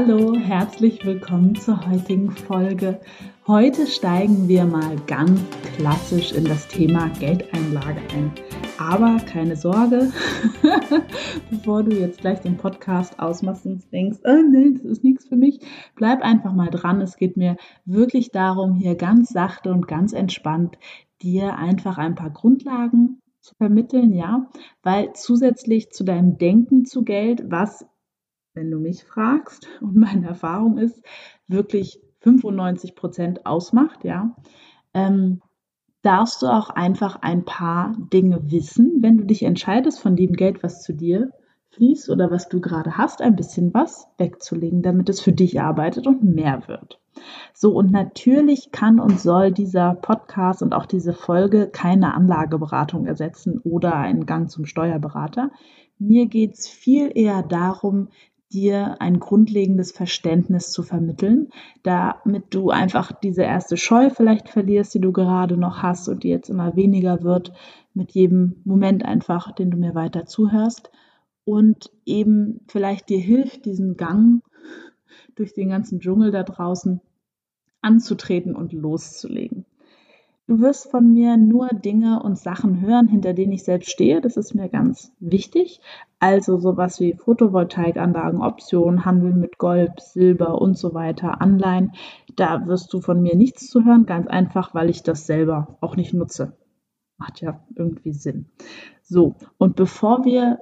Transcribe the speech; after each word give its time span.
Hallo, 0.00 0.32
herzlich 0.36 1.04
willkommen 1.04 1.56
zur 1.56 1.90
heutigen 1.90 2.30
Folge. 2.30 3.00
Heute 3.48 3.88
steigen 3.88 4.46
wir 4.46 4.64
mal 4.64 4.94
ganz 5.08 5.40
klassisch 5.74 6.30
in 6.30 6.44
das 6.44 6.68
Thema 6.68 7.08
Geldeinlage 7.18 8.00
ein. 8.14 8.30
Aber 8.78 9.16
keine 9.26 9.56
Sorge, 9.56 10.12
bevor 11.50 11.82
du 11.82 11.96
jetzt 11.96 12.20
gleich 12.20 12.38
den 12.38 12.58
Podcast 12.58 13.18
ausmachst 13.18 13.66
und 13.66 13.92
denkst, 13.92 14.18
oh 14.22 14.40
nee, 14.48 14.70
das 14.74 14.84
ist 14.84 15.02
nichts 15.02 15.26
für 15.26 15.34
mich, 15.34 15.58
bleib 15.96 16.22
einfach 16.22 16.52
mal 16.52 16.70
dran. 16.70 17.00
Es 17.00 17.16
geht 17.16 17.36
mir 17.36 17.56
wirklich 17.84 18.30
darum, 18.30 18.76
hier 18.76 18.94
ganz 18.94 19.30
sachte 19.30 19.72
und 19.72 19.88
ganz 19.88 20.12
entspannt 20.12 20.78
dir 21.22 21.56
einfach 21.56 21.98
ein 21.98 22.14
paar 22.14 22.30
Grundlagen 22.30 23.20
zu 23.40 23.56
vermitteln, 23.56 24.12
ja, 24.12 24.48
weil 24.84 25.12
zusätzlich 25.14 25.90
zu 25.90 26.04
deinem 26.04 26.38
Denken 26.38 26.84
zu 26.84 27.02
Geld, 27.02 27.50
was, 27.50 27.84
wenn 28.58 28.70
du 28.70 28.78
mich 28.78 29.04
fragst 29.04 29.68
und 29.80 29.96
meine 29.96 30.26
Erfahrung 30.26 30.78
ist, 30.78 31.00
wirklich 31.46 32.00
95 32.20 32.96
Prozent 32.96 33.46
ausmacht, 33.46 34.04
ja, 34.04 34.34
ähm, 34.92 35.40
darfst 36.02 36.42
du 36.42 36.46
auch 36.46 36.70
einfach 36.70 37.22
ein 37.22 37.44
paar 37.44 37.94
Dinge 38.12 38.50
wissen, 38.50 38.98
wenn 39.00 39.18
du 39.18 39.24
dich 39.24 39.44
entscheidest, 39.44 40.00
von 40.00 40.16
dem 40.16 40.32
Geld, 40.32 40.62
was 40.62 40.82
zu 40.82 40.92
dir 40.92 41.30
fließt 41.70 42.10
oder 42.10 42.30
was 42.30 42.48
du 42.48 42.60
gerade 42.60 42.96
hast, 42.96 43.22
ein 43.22 43.36
bisschen 43.36 43.72
was 43.74 44.08
wegzulegen, 44.18 44.82
damit 44.82 45.08
es 45.08 45.20
für 45.20 45.32
dich 45.32 45.60
arbeitet 45.60 46.06
und 46.06 46.22
mehr 46.22 46.66
wird. 46.66 47.00
So, 47.52 47.74
und 47.74 47.90
natürlich 47.90 48.70
kann 48.72 49.00
und 49.00 49.20
soll 49.20 49.52
dieser 49.52 49.94
Podcast 49.94 50.62
und 50.62 50.72
auch 50.72 50.86
diese 50.86 51.12
Folge 51.12 51.68
keine 51.68 52.14
Anlageberatung 52.14 53.06
ersetzen 53.06 53.58
oder 53.58 53.94
einen 53.94 54.26
Gang 54.26 54.50
zum 54.50 54.64
Steuerberater. 54.64 55.50
Mir 55.98 56.26
geht 56.26 56.54
es 56.54 56.68
viel 56.68 57.10
eher 57.14 57.42
darum, 57.42 58.08
dir 58.52 59.00
ein 59.00 59.20
grundlegendes 59.20 59.92
Verständnis 59.92 60.72
zu 60.72 60.82
vermitteln, 60.82 61.48
damit 61.82 62.54
du 62.54 62.70
einfach 62.70 63.12
diese 63.12 63.42
erste 63.42 63.76
Scheu 63.76 64.10
vielleicht 64.10 64.48
verlierst, 64.48 64.94
die 64.94 65.00
du 65.00 65.12
gerade 65.12 65.56
noch 65.56 65.82
hast 65.82 66.08
und 66.08 66.22
die 66.22 66.28
jetzt 66.28 66.48
immer 66.48 66.74
weniger 66.74 67.22
wird 67.22 67.52
mit 67.92 68.12
jedem 68.12 68.62
Moment 68.64 69.04
einfach, 69.04 69.52
den 69.52 69.70
du 69.70 69.76
mir 69.76 69.94
weiter 69.94 70.24
zuhörst 70.24 70.90
und 71.44 71.90
eben 72.06 72.60
vielleicht 72.68 73.08
dir 73.08 73.20
hilft, 73.20 73.64
diesen 73.64 73.96
Gang 73.96 74.42
durch 75.34 75.52
den 75.52 75.68
ganzen 75.68 76.00
Dschungel 76.00 76.30
da 76.30 76.42
draußen 76.42 77.00
anzutreten 77.80 78.56
und 78.56 78.72
loszulegen. 78.72 79.64
Du 80.48 80.60
wirst 80.60 80.90
von 80.90 81.12
mir 81.12 81.36
nur 81.36 81.68
Dinge 81.68 82.22
und 82.22 82.38
Sachen 82.38 82.80
hören, 82.80 83.06
hinter 83.06 83.34
denen 83.34 83.52
ich 83.52 83.64
selbst 83.64 83.90
stehe. 83.90 84.22
Das 84.22 84.38
ist 84.38 84.54
mir 84.54 84.70
ganz 84.70 85.12
wichtig. 85.20 85.82
Also 86.20 86.56
sowas 86.56 87.00
wie 87.00 87.12
Photovoltaikanlagen, 87.12 88.40
Optionen, 88.40 89.04
Handel 89.04 89.34
mit 89.34 89.58
Gold, 89.58 90.00
Silber 90.00 90.58
und 90.58 90.78
so 90.78 90.94
weiter, 90.94 91.42
Anleihen. 91.42 91.92
Da 92.34 92.66
wirst 92.66 92.94
du 92.94 93.02
von 93.02 93.20
mir 93.20 93.36
nichts 93.36 93.68
zu 93.68 93.84
hören, 93.84 94.06
ganz 94.06 94.26
einfach, 94.26 94.72
weil 94.72 94.88
ich 94.88 95.02
das 95.02 95.26
selber 95.26 95.76
auch 95.82 95.96
nicht 95.96 96.14
nutze. 96.14 96.56
Macht 97.18 97.42
ja 97.42 97.60
irgendwie 97.76 98.14
Sinn. 98.14 98.46
So, 99.02 99.34
und 99.58 99.76
bevor 99.76 100.24
wir 100.24 100.60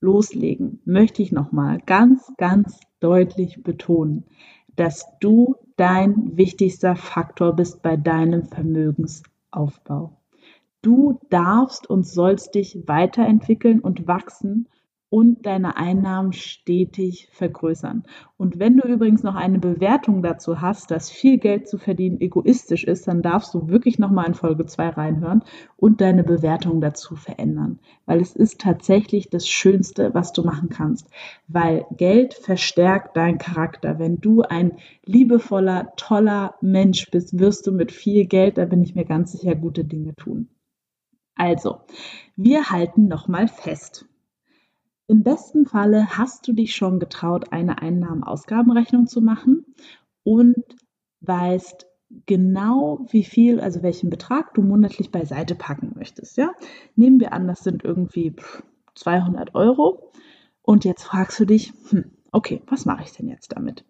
loslegen, 0.00 0.80
möchte 0.84 1.22
ich 1.22 1.32
nochmal 1.32 1.80
ganz, 1.84 2.32
ganz 2.36 2.78
deutlich 3.00 3.64
betonen, 3.64 4.26
dass 4.76 5.04
du 5.18 5.56
dein 5.76 6.36
wichtigster 6.36 6.96
Faktor 6.96 7.54
bist 7.54 7.82
bei 7.82 7.96
deinem 7.96 8.44
Vermögensaufbau. 8.44 10.16
Du 10.82 11.20
darfst 11.30 11.88
und 11.88 12.06
sollst 12.06 12.54
dich 12.54 12.86
weiterentwickeln 12.86 13.80
und 13.80 14.06
wachsen 14.06 14.68
und 15.14 15.46
deine 15.46 15.76
Einnahmen 15.76 16.32
stetig 16.32 17.28
vergrößern. 17.30 18.02
Und 18.36 18.58
wenn 18.58 18.76
du 18.76 18.88
übrigens 18.88 19.22
noch 19.22 19.36
eine 19.36 19.60
Bewertung 19.60 20.24
dazu 20.24 20.60
hast, 20.60 20.90
dass 20.90 21.08
viel 21.08 21.38
Geld 21.38 21.68
zu 21.68 21.78
verdienen 21.78 22.20
egoistisch 22.20 22.82
ist, 22.82 23.06
dann 23.06 23.22
darfst 23.22 23.54
du 23.54 23.68
wirklich 23.68 24.00
nochmal 24.00 24.26
in 24.26 24.34
Folge 24.34 24.66
2 24.66 24.88
reinhören 24.88 25.44
und 25.76 26.00
deine 26.00 26.24
Bewertung 26.24 26.80
dazu 26.80 27.14
verändern. 27.14 27.78
Weil 28.06 28.20
es 28.20 28.34
ist 28.34 28.60
tatsächlich 28.60 29.30
das 29.30 29.46
Schönste, 29.46 30.12
was 30.14 30.32
du 30.32 30.42
machen 30.42 30.68
kannst. 30.68 31.08
Weil 31.46 31.86
Geld 31.96 32.34
verstärkt 32.34 33.16
deinen 33.16 33.38
Charakter. 33.38 34.00
Wenn 34.00 34.20
du 34.20 34.42
ein 34.42 34.78
liebevoller, 35.04 35.92
toller 35.94 36.56
Mensch 36.60 37.08
bist, 37.12 37.38
wirst 37.38 37.68
du 37.68 37.70
mit 37.70 37.92
viel 37.92 38.26
Geld, 38.26 38.58
da 38.58 38.64
bin 38.64 38.82
ich 38.82 38.96
mir 38.96 39.04
ganz 39.04 39.30
sicher, 39.30 39.54
gute 39.54 39.84
Dinge 39.84 40.16
tun. 40.16 40.48
Also, 41.36 41.82
wir 42.34 42.70
halten 42.70 43.06
nochmal 43.06 43.46
fest. 43.46 44.08
Im 45.06 45.22
besten 45.22 45.66
Falle 45.66 46.16
hast 46.16 46.48
du 46.48 46.52
dich 46.52 46.74
schon 46.74 46.98
getraut, 46.98 47.52
eine 47.52 47.82
Einnahmen-Ausgabenrechnung 47.82 49.06
zu 49.06 49.20
machen 49.20 49.66
und 50.22 50.56
weißt 51.20 51.86
genau, 52.26 53.06
wie 53.10 53.24
viel, 53.24 53.60
also 53.60 53.82
welchen 53.82 54.10
Betrag 54.10 54.54
du 54.54 54.62
monatlich 54.62 55.10
beiseite 55.10 55.54
packen 55.54 55.92
möchtest. 55.94 56.36
Ja? 56.36 56.52
Nehmen 56.96 57.20
wir 57.20 57.32
an, 57.32 57.46
das 57.46 57.60
sind 57.60 57.84
irgendwie 57.84 58.34
200 58.94 59.54
Euro. 59.54 60.10
Und 60.62 60.84
jetzt 60.84 61.02
fragst 61.02 61.38
du 61.40 61.44
dich, 61.44 61.72
hm, 61.90 62.10
okay, 62.32 62.62
was 62.66 62.86
mache 62.86 63.04
ich 63.04 63.12
denn 63.12 63.28
jetzt 63.28 63.52
damit? 63.54 63.84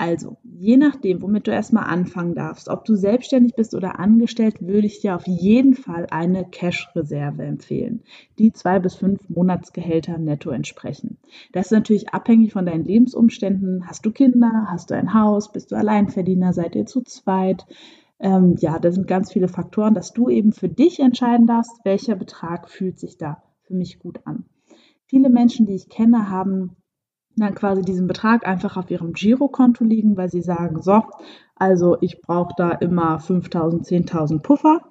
Also, 0.00 0.36
je 0.44 0.76
nachdem, 0.76 1.22
womit 1.22 1.48
du 1.48 1.50
erstmal 1.50 1.90
anfangen 1.90 2.36
darfst, 2.36 2.68
ob 2.68 2.84
du 2.84 2.94
selbstständig 2.94 3.56
bist 3.56 3.74
oder 3.74 3.98
angestellt, 3.98 4.60
würde 4.60 4.86
ich 4.86 5.00
dir 5.00 5.16
auf 5.16 5.26
jeden 5.26 5.74
Fall 5.74 6.06
eine 6.10 6.44
Cash-Reserve 6.44 7.42
empfehlen, 7.42 8.04
die 8.38 8.52
zwei 8.52 8.78
bis 8.78 8.94
fünf 8.94 9.28
Monatsgehälter 9.28 10.16
netto 10.18 10.50
entsprechen. 10.50 11.18
Das 11.50 11.66
ist 11.66 11.72
natürlich 11.72 12.10
abhängig 12.10 12.52
von 12.52 12.64
deinen 12.64 12.84
Lebensumständen. 12.84 13.88
Hast 13.88 14.06
du 14.06 14.12
Kinder? 14.12 14.68
Hast 14.70 14.90
du 14.90 14.94
ein 14.94 15.14
Haus? 15.14 15.50
Bist 15.50 15.72
du 15.72 15.76
Alleinverdiener? 15.76 16.52
Seid 16.52 16.76
ihr 16.76 16.86
zu 16.86 17.02
zweit? 17.02 17.66
Ähm, 18.20 18.54
ja, 18.60 18.78
da 18.78 18.92
sind 18.92 19.08
ganz 19.08 19.32
viele 19.32 19.48
Faktoren, 19.48 19.94
dass 19.94 20.12
du 20.12 20.28
eben 20.28 20.52
für 20.52 20.68
dich 20.68 21.00
entscheiden 21.00 21.48
darfst, 21.48 21.80
welcher 21.84 22.14
Betrag 22.14 22.70
fühlt 22.70 23.00
sich 23.00 23.18
da 23.18 23.42
für 23.62 23.74
mich 23.74 23.98
gut 23.98 24.20
an. 24.26 24.44
Viele 25.06 25.28
Menschen, 25.28 25.66
die 25.66 25.74
ich 25.74 25.88
kenne, 25.88 26.30
haben 26.30 26.76
dann 27.40 27.54
quasi 27.54 27.82
diesen 27.82 28.06
Betrag 28.06 28.46
einfach 28.46 28.76
auf 28.76 28.90
ihrem 28.90 29.12
Girokonto 29.12 29.84
liegen, 29.84 30.16
weil 30.16 30.30
sie 30.30 30.42
sagen, 30.42 30.82
so, 30.82 31.02
also 31.56 31.96
ich 32.00 32.20
brauche 32.20 32.54
da 32.56 32.70
immer 32.70 33.18
5.000, 33.18 33.86
10.000 33.86 34.40
Puffer, 34.40 34.82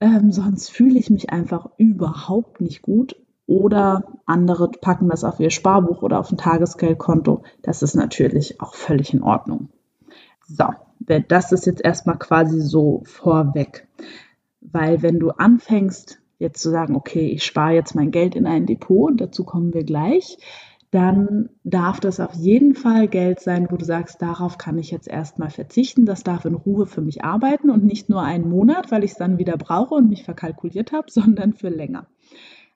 ähm, 0.00 0.32
sonst 0.32 0.70
fühle 0.70 0.98
ich 0.98 1.10
mich 1.10 1.30
einfach 1.30 1.68
überhaupt 1.76 2.60
nicht 2.60 2.82
gut. 2.82 3.16
Oder 3.46 4.04
andere 4.26 4.70
packen 4.70 5.08
das 5.08 5.24
auf 5.24 5.40
ihr 5.40 5.50
Sparbuch 5.50 6.02
oder 6.02 6.18
auf 6.20 6.30
ein 6.30 6.36
Tagesgeldkonto. 6.36 7.44
Das 7.62 7.82
ist 7.82 7.94
natürlich 7.94 8.60
auch 8.60 8.74
völlig 8.74 9.14
in 9.14 9.22
Ordnung. 9.22 9.70
So, 10.46 10.66
das 11.28 11.52
ist 11.52 11.64
jetzt 11.64 11.82
erstmal 11.82 12.18
quasi 12.18 12.60
so 12.60 13.02
vorweg. 13.06 13.88
Weil 14.60 15.00
wenn 15.00 15.18
du 15.18 15.30
anfängst, 15.30 16.20
jetzt 16.38 16.62
zu 16.62 16.70
sagen, 16.70 16.94
okay, 16.94 17.28
ich 17.28 17.44
spare 17.44 17.72
jetzt 17.72 17.94
mein 17.94 18.10
Geld 18.10 18.34
in 18.34 18.46
ein 18.46 18.66
Depot, 18.66 19.10
und 19.10 19.20
dazu 19.20 19.44
kommen 19.44 19.72
wir 19.72 19.84
gleich, 19.84 20.38
dann 20.90 21.50
darf 21.64 22.00
das 22.00 22.18
auf 22.18 22.34
jeden 22.34 22.74
Fall 22.74 23.08
Geld 23.08 23.40
sein, 23.40 23.68
wo 23.70 23.76
du 23.76 23.84
sagst, 23.84 24.22
darauf 24.22 24.56
kann 24.56 24.78
ich 24.78 24.90
jetzt 24.90 25.08
erstmal 25.08 25.50
verzichten. 25.50 26.06
Das 26.06 26.22
darf 26.22 26.44
in 26.46 26.54
Ruhe 26.54 26.86
für 26.86 27.02
mich 27.02 27.24
arbeiten 27.24 27.68
und 27.70 27.84
nicht 27.84 28.08
nur 28.08 28.22
einen 28.22 28.48
Monat, 28.48 28.90
weil 28.90 29.04
ich 29.04 29.12
es 29.12 29.18
dann 29.18 29.38
wieder 29.38 29.56
brauche 29.58 29.94
und 29.94 30.08
mich 30.08 30.24
verkalkuliert 30.24 30.92
habe, 30.92 31.10
sondern 31.10 31.52
für 31.52 31.68
länger. 31.68 32.06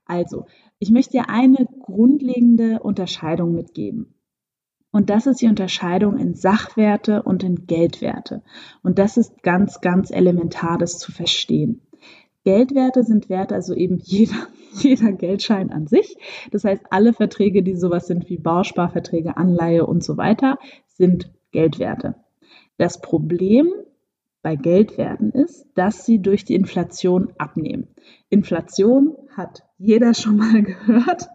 Also, 0.04 0.46
ich 0.78 0.90
möchte 0.90 1.12
dir 1.12 1.30
eine 1.30 1.66
grundlegende 1.80 2.80
Unterscheidung 2.80 3.54
mitgeben. 3.54 4.14
Und 4.90 5.08
das 5.08 5.26
ist 5.26 5.40
die 5.40 5.48
Unterscheidung 5.48 6.18
in 6.18 6.34
Sachwerte 6.34 7.22
und 7.22 7.42
in 7.44 7.66
Geldwerte. 7.66 8.42
Und 8.82 8.98
das 8.98 9.16
ist 9.16 9.42
ganz, 9.42 9.80
ganz 9.80 10.10
elementar, 10.10 10.76
das 10.76 10.98
zu 10.98 11.12
verstehen. 11.12 11.80
Geldwerte 12.44 13.04
sind 13.04 13.28
Werte, 13.28 13.54
also 13.54 13.74
eben 13.74 13.98
jeder, 14.03 14.48
jeder 14.72 15.12
Geldschein 15.12 15.71
an 15.71 15.86
sich. 15.86 16.16
Das 16.50 16.65
heißt, 16.65 16.84
alle 16.91 17.12
Verträge, 17.12 17.62
die 17.62 17.77
sowas 17.77 18.06
sind 18.06 18.28
wie 18.28 18.39
Bausparverträge, 18.39 19.36
Anleihe 19.36 19.86
und 19.86 20.03
so 20.03 20.16
weiter, 20.16 20.59
sind 20.89 21.30
Geldwerte. 21.53 22.16
Das 22.78 23.00
Problem 23.00 23.68
bei 24.42 24.56
Geldwerten 24.56 25.30
ist, 25.30 25.66
dass 25.74 26.04
sie 26.04 26.21
durch 26.21 26.44
die 26.44 26.56
Inflation 26.56 27.33
abnehmen. 27.39 27.89
Inflation 28.28 29.16
hat 29.36 29.62
jeder 29.78 30.15
schon 30.15 30.36
mal 30.36 30.62
gehört. 30.62 31.28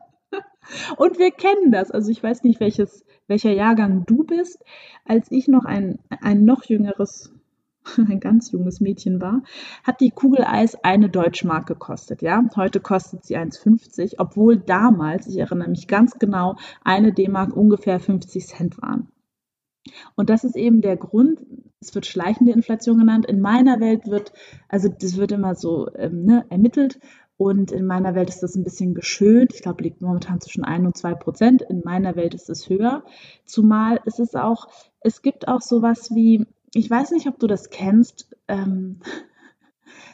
Und 0.98 1.18
wir 1.18 1.32
kennen 1.32 1.72
das. 1.72 1.92
Also 1.92 2.12
ich 2.12 2.22
weiß 2.22 2.44
nicht, 2.44 2.60
welches, 2.60 3.06
welcher 3.28 3.52
Jahrgang 3.52 4.06
du 4.06 4.26
bist. 4.26 4.62
Als 5.06 5.32
ich 5.32 5.48
noch 5.48 5.64
ein, 5.64 6.00
ein 6.10 6.44
noch 6.44 6.66
jüngeres 6.66 7.34
ein 7.98 8.20
ganz 8.20 8.52
junges 8.52 8.80
Mädchen 8.80 9.22
war, 9.22 9.44
hat 9.84 10.02
die 10.02 10.12
Kugel 10.12 10.44
Eis 10.46 10.76
eine 10.84 11.10
Deutschmark 11.10 11.68
gekostet. 11.68 12.22
Ja, 12.22 12.44
heute 12.56 12.80
kostet 12.80 13.26
sie 13.26 13.38
1,50, 13.38 14.16
obwohl 14.18 14.58
damals, 14.58 15.28
ich 15.28 15.38
erinnere 15.38 15.70
mich 15.70 15.88
ganz 15.88 16.20
genau, 16.20 16.56
eine 16.84 17.14
D-Mark 17.14 17.56
ungefähr 17.56 18.00
50 18.00 18.48
Cent 18.48 18.82
waren. 18.82 19.10
Und 20.16 20.30
das 20.30 20.44
ist 20.44 20.58
eben 20.58 20.82
der 20.82 20.98
Grund, 20.98 21.46
es 21.80 21.96
wird 21.96 22.06
schleichende 22.06 22.52
Inflation 22.52 22.98
genannt. 22.98 23.26
In 23.26 23.40
meiner 23.40 23.80
Welt 23.80 24.08
wird, 24.08 24.34
also 24.68 24.90
das 24.90 25.18
wird 25.18 25.32
immer 25.32 25.56
so 25.56 25.90
ähm, 25.96 26.26
ne, 26.26 26.46
ermittelt 26.50 27.00
Und 27.38 27.72
in 27.72 27.86
meiner 27.86 28.16
Welt 28.16 28.30
ist 28.30 28.42
das 28.42 28.56
ein 28.56 28.64
bisschen 28.64 28.96
geschönt. 28.96 29.54
Ich 29.54 29.62
glaube, 29.62 29.84
liegt 29.84 30.02
momentan 30.02 30.42
zwischen 30.42 30.66
1 30.66 30.86
und 30.88 30.98
2 30.98 31.14
Prozent. 31.14 31.62
In 31.62 31.82
meiner 31.86 32.16
Welt 32.16 32.34
ist 32.34 32.50
es 32.50 32.68
höher. 32.68 33.04
Zumal 33.46 34.02
es 34.06 34.18
ist 34.18 34.36
auch, 34.36 34.68
es 35.02 35.22
gibt 35.22 35.48
auch 35.48 35.62
sowas 35.62 36.10
wie, 36.14 36.46
ich 36.78 36.92
weiß 36.92 37.12
nicht, 37.12 37.28
ob 37.28 37.40
du 37.40 37.48
das 37.48 37.72
kennst. 37.72 38.36
Ähm, 38.48 39.00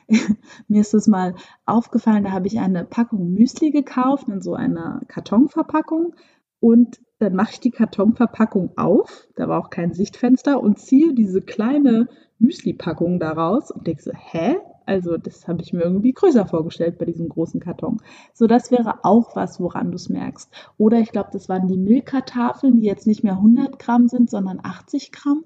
mir 0.68 0.81
ist 0.81 0.94
es 0.94 1.07
mal 1.07 1.36
aufgefallen, 1.65 2.24
da 2.24 2.31
habe 2.31 2.48
ich 2.48 2.60
eine 2.60 2.86
Packung 2.86 3.33
Müsli 3.33 3.71
gekauft 3.71 4.30
in 4.30 4.42
so 4.42 4.54
einer 4.54 5.01
Kartonverpackung 5.07 6.15
und 6.62 7.01
dann 7.19 7.36
mache 7.36 7.51
ich 7.54 7.60
die 7.60 7.71
Kartonverpackung 7.71 8.77
auf, 8.77 9.27
da 9.36 9.48
war 9.50 9.60
auch 9.60 9.69
kein 9.69 9.94
Sichtfenster 9.94 10.62
und 10.62 10.80
ziehe 10.80 11.13
diese 11.13 11.42
kleine 11.42 12.07
Müsli-Packung 12.39 13.19
daraus 13.19 13.71
und 13.71 13.88
denke 13.88 14.01
so, 14.01 14.12
hä? 14.13 14.57
Also 14.86 15.16
das 15.18 15.48
habe 15.48 15.62
ich 15.62 15.71
mir 15.71 15.83
irgendwie 15.83 16.12
größer 16.12 16.45
vorgestellt 16.45 16.98
bei 16.98 17.06
diesem 17.06 17.30
großen 17.30 17.62
Karton. 17.62 18.01
So, 18.33 18.48
das 18.48 18.69
wäre 18.69 19.06
auch 19.06 19.33
was, 19.36 19.62
woran 19.62 19.92
du 19.92 19.95
es 19.95 20.09
merkst. 20.09 20.51
Oder 20.77 21.00
ich 21.00 21.12
glaube, 21.12 21.30
das 21.31 21.48
waren 21.48 21.68
die 21.68 21.77
Milka-Tafeln, 21.77 22.81
die 22.81 22.88
jetzt 22.88 23.07
nicht 23.07 23.24
mehr 23.24 23.33
100 23.33 23.80
Gramm 23.80 24.09
sind, 24.09 24.30
sondern 24.30 24.59
80 24.62 25.13
Gramm 25.13 25.45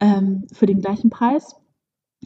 ähm, 0.00 0.46
für 0.52 0.66
den 0.66 0.80
gleichen 0.80 1.10
Preis. 1.10 1.56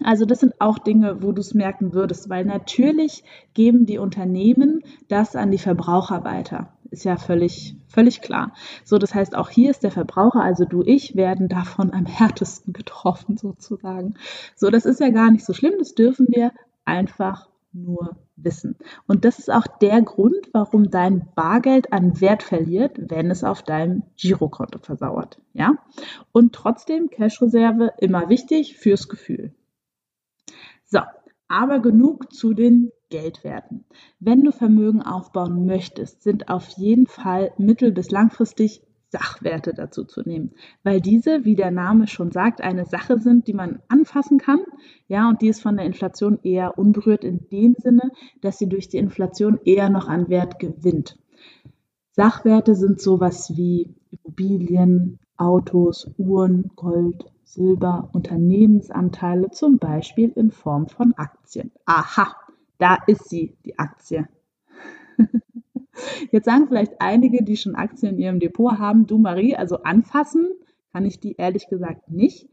Also 0.03 0.25
das 0.25 0.41
sind 0.41 0.61
auch 0.61 0.79
Dinge, 0.79 1.23
wo 1.23 1.33
du 1.33 1.41
es 1.41 1.53
merken 1.53 1.93
würdest, 1.93 2.29
weil 2.29 2.45
natürlich 2.45 3.25
geben 3.55 3.87
die 3.87 3.99
Unternehmen 3.99 4.83
das 5.09 5.37
an 5.37 5.51
die 5.51 5.59
Verbraucher 5.59 6.25
weiter 6.25 6.73
ist 6.91 7.05
ja 7.05 7.17
völlig, 7.17 7.77
völlig 7.89 8.21
klar. 8.21 8.53
So, 8.85 8.99
das 8.99 9.15
heißt, 9.15 9.35
auch 9.35 9.49
hier 9.49 9.71
ist 9.71 9.83
der 9.83 9.91
Verbraucher, 9.91 10.43
also 10.43 10.65
du, 10.65 10.83
ich, 10.83 11.17
werden 11.17 11.49
davon 11.49 11.93
am 11.93 12.07
härtesten 12.07 12.73
getroffen 12.73 13.37
sozusagen. 13.37 14.15
So, 14.57 14.71
das 14.71 14.85
ist 14.85 15.01
ja 15.01 15.11
gar 15.11 15.31
nicht 15.31 15.45
so 15.45 15.53
schlimm, 15.53 15.75
das 15.79 15.95
dürfen 15.95 16.27
wir 16.29 16.53
einfach 16.85 17.49
nur 17.73 18.17
wissen. 18.45 18.77
Und 19.07 19.25
das 19.25 19.39
ist 19.39 19.51
auch 19.51 19.67
der 19.67 20.03
Grund, 20.03 20.49
warum 20.53 20.91
dein 20.91 21.29
Bargeld 21.35 21.93
an 21.93 22.21
Wert 22.21 22.43
verliert, 22.43 22.97
wenn 22.99 23.31
es 23.31 23.45
auf 23.45 23.63
deinem 23.63 24.03
Girokonto 24.17 24.79
versauert. 24.79 25.41
Ja? 25.53 25.75
Und 26.33 26.55
trotzdem 26.55 27.11
Cash-Reserve 27.11 27.93
immer 27.99 28.29
wichtig 28.29 28.77
fürs 28.77 29.09
Gefühl. 29.09 29.53
So, 30.85 31.01
aber 31.49 31.81
genug 31.81 32.33
zu 32.33 32.55
den 32.55 32.91
Geldwerten. 33.11 33.85
Wenn 34.21 34.43
du 34.45 34.53
Vermögen 34.53 35.03
aufbauen 35.03 35.67
möchtest, 35.67 36.23
sind 36.23 36.49
auf 36.49 36.69
jeden 36.71 37.07
Fall 37.07 37.53
mittel- 37.59 37.93
bis 37.93 38.11
langfristig 38.11 38.83
Sachwerte 39.11 39.75
dazu 39.75 40.05
zu 40.05 40.23
nehmen, 40.23 40.53
weil 40.85 41.01
diese, 41.01 41.45
wie 41.45 41.57
der 41.57 41.71
Name 41.71 42.07
schon 42.07 42.31
sagt, 42.31 42.61
eine 42.61 42.85
Sache 42.87 43.19
sind, 43.19 43.49
die 43.49 43.53
man 43.53 43.81
anfassen 43.89 44.39
kann, 44.39 44.61
ja, 45.09 45.29
und 45.29 45.43
die 45.43 45.49
ist 45.49 45.63
von 45.63 45.77
der 45.77 45.87
Inflation 45.87 46.39
eher 46.43 46.79
unberührt 46.79 47.25
in 47.25 47.49
dem 47.51 47.75
Sinne, 47.77 48.13
dass 48.41 48.59
sie 48.59 48.69
durch 48.69 48.89
die 48.89 48.99
Inflation 48.99 49.59
eher 49.65 49.91
noch 49.91 50.09
an 50.09 50.29
Wert 50.29 50.59
gewinnt. 50.59 51.19
Sachwerte 52.13 52.75
sind 52.75 53.01
sowas 53.01 53.57
wie 53.57 53.95
Immobilien, 54.11 55.19
Autos, 55.37 56.11
Uhren, 56.19 56.71
Gold, 56.77 57.25
Silber, 57.45 58.11
Unternehmensanteile, 58.13 59.51
zum 59.51 59.79
Beispiel 59.79 60.31
in 60.37 60.51
Form 60.51 60.87
von 60.87 61.15
Aktien. 61.15 61.73
Aha, 61.85 62.37
da 62.79 62.99
ist 63.07 63.29
sie, 63.29 63.57
die 63.65 63.79
Aktie. 63.79 64.29
Jetzt 66.31 66.45
sagen 66.45 66.69
vielleicht 66.69 67.01
einige, 67.01 67.43
die 67.43 67.57
schon 67.57 67.75
Aktien 67.75 68.15
in 68.15 68.19
ihrem 68.19 68.41
Depot 68.41 68.79
haben, 68.79 69.07
du 69.07 69.19
Marie, 69.19 69.57
also 69.57 69.83
anfassen 69.83 70.49
kann 70.93 71.05
ich 71.05 71.21
die 71.21 71.37
ehrlich 71.37 71.69
gesagt 71.69 72.11
nicht. 72.11 72.49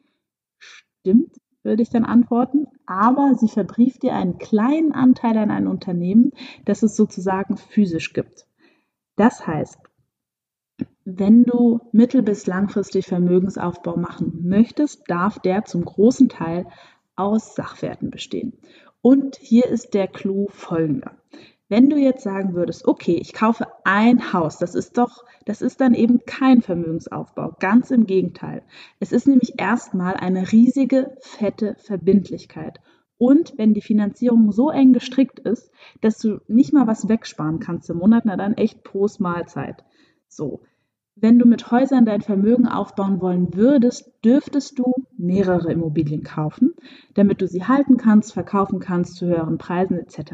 Stimmt, 0.60 1.38
würde 1.64 1.82
ich 1.82 1.90
dann 1.90 2.06
antworten. 2.06 2.68
Aber 2.86 3.36
sie 3.36 3.48
verbrieft 3.48 4.04
dir 4.04 4.14
einen 4.14 4.38
kleinen 4.38 4.92
Anteil 4.92 5.38
an 5.38 5.52
ein 5.52 5.68
Unternehmen, 5.68 6.32
das 6.66 6.84
es 6.84 6.96
sozusagen 6.96 7.58
physisch 7.58 8.14
gibt. 8.14 8.46
Das 9.16 9.48
heißt, 9.48 9.80
wenn 11.06 11.44
du 11.44 11.80
mittel- 11.92 12.22
bis 12.22 12.46
langfristig 12.46 13.08
Vermögensaufbau 13.08 13.98
machen 13.98 14.42
möchtest, 14.44 15.10
darf 15.10 15.40
der 15.40 15.66
zum 15.66 15.84
großen 15.86 16.30
Teil 16.30 16.68
aus 17.16 17.56
Sachwerten 17.56 18.12
bestehen. 18.12 18.54
Und 19.02 19.38
hier 19.38 19.66
ist 19.66 19.94
der 19.94 20.08
Clou 20.08 20.48
folgender. 20.50 21.18
Wenn 21.70 21.90
du 21.90 21.98
jetzt 21.98 22.24
sagen 22.24 22.54
würdest, 22.54 22.88
okay, 22.88 23.16
ich 23.16 23.34
kaufe 23.34 23.68
ein 23.84 24.32
Haus, 24.32 24.58
das 24.58 24.74
ist 24.74 24.98
doch, 24.98 25.26
das 25.44 25.62
ist 25.62 25.82
dann 25.82 25.94
eben 25.94 26.26
kein 26.26 26.62
Vermögensaufbau. 26.62 27.56
Ganz 27.60 27.92
im 27.92 28.06
Gegenteil. 28.06 28.64
Es 29.02 29.12
ist 29.12 29.28
nämlich 29.28 29.60
erstmal 29.60 30.14
eine 30.14 30.50
riesige, 30.52 31.18
fette 31.20 31.76
Verbindlichkeit. 31.80 32.80
Und 33.18 33.58
wenn 33.58 33.74
die 33.74 33.82
Finanzierung 33.82 34.52
so 34.54 34.70
eng 34.70 34.94
gestrickt 34.94 35.40
ist, 35.40 35.70
dass 36.00 36.20
du 36.20 36.40
nicht 36.48 36.72
mal 36.72 36.88
was 36.88 37.10
wegsparen 37.10 37.60
kannst 37.60 37.90
im 37.90 37.98
Monat, 37.98 38.24
na 38.26 38.38
dann 38.38 38.54
echt 38.54 38.84
Prost 38.84 39.20
Mahlzeit. 39.20 39.84
So. 40.30 40.62
Wenn 41.16 41.40
du 41.40 41.48
mit 41.48 41.72
Häusern 41.72 42.06
dein 42.06 42.22
Vermögen 42.22 42.68
aufbauen 42.68 43.20
wollen 43.22 43.56
würdest, 43.56 44.14
dürftest 44.24 44.78
du 44.78 44.94
mehrere 45.18 45.72
Immobilien 45.72 46.24
kaufen, 46.24 46.76
damit 47.16 47.42
du 47.42 47.48
sie 47.48 47.66
halten 47.66 47.98
kannst, 47.98 48.34
verkaufen 48.34 48.80
kannst 48.80 49.16
zu 49.16 49.26
höheren 49.26 49.58
Preisen 49.58 49.98
etc. 49.98 50.34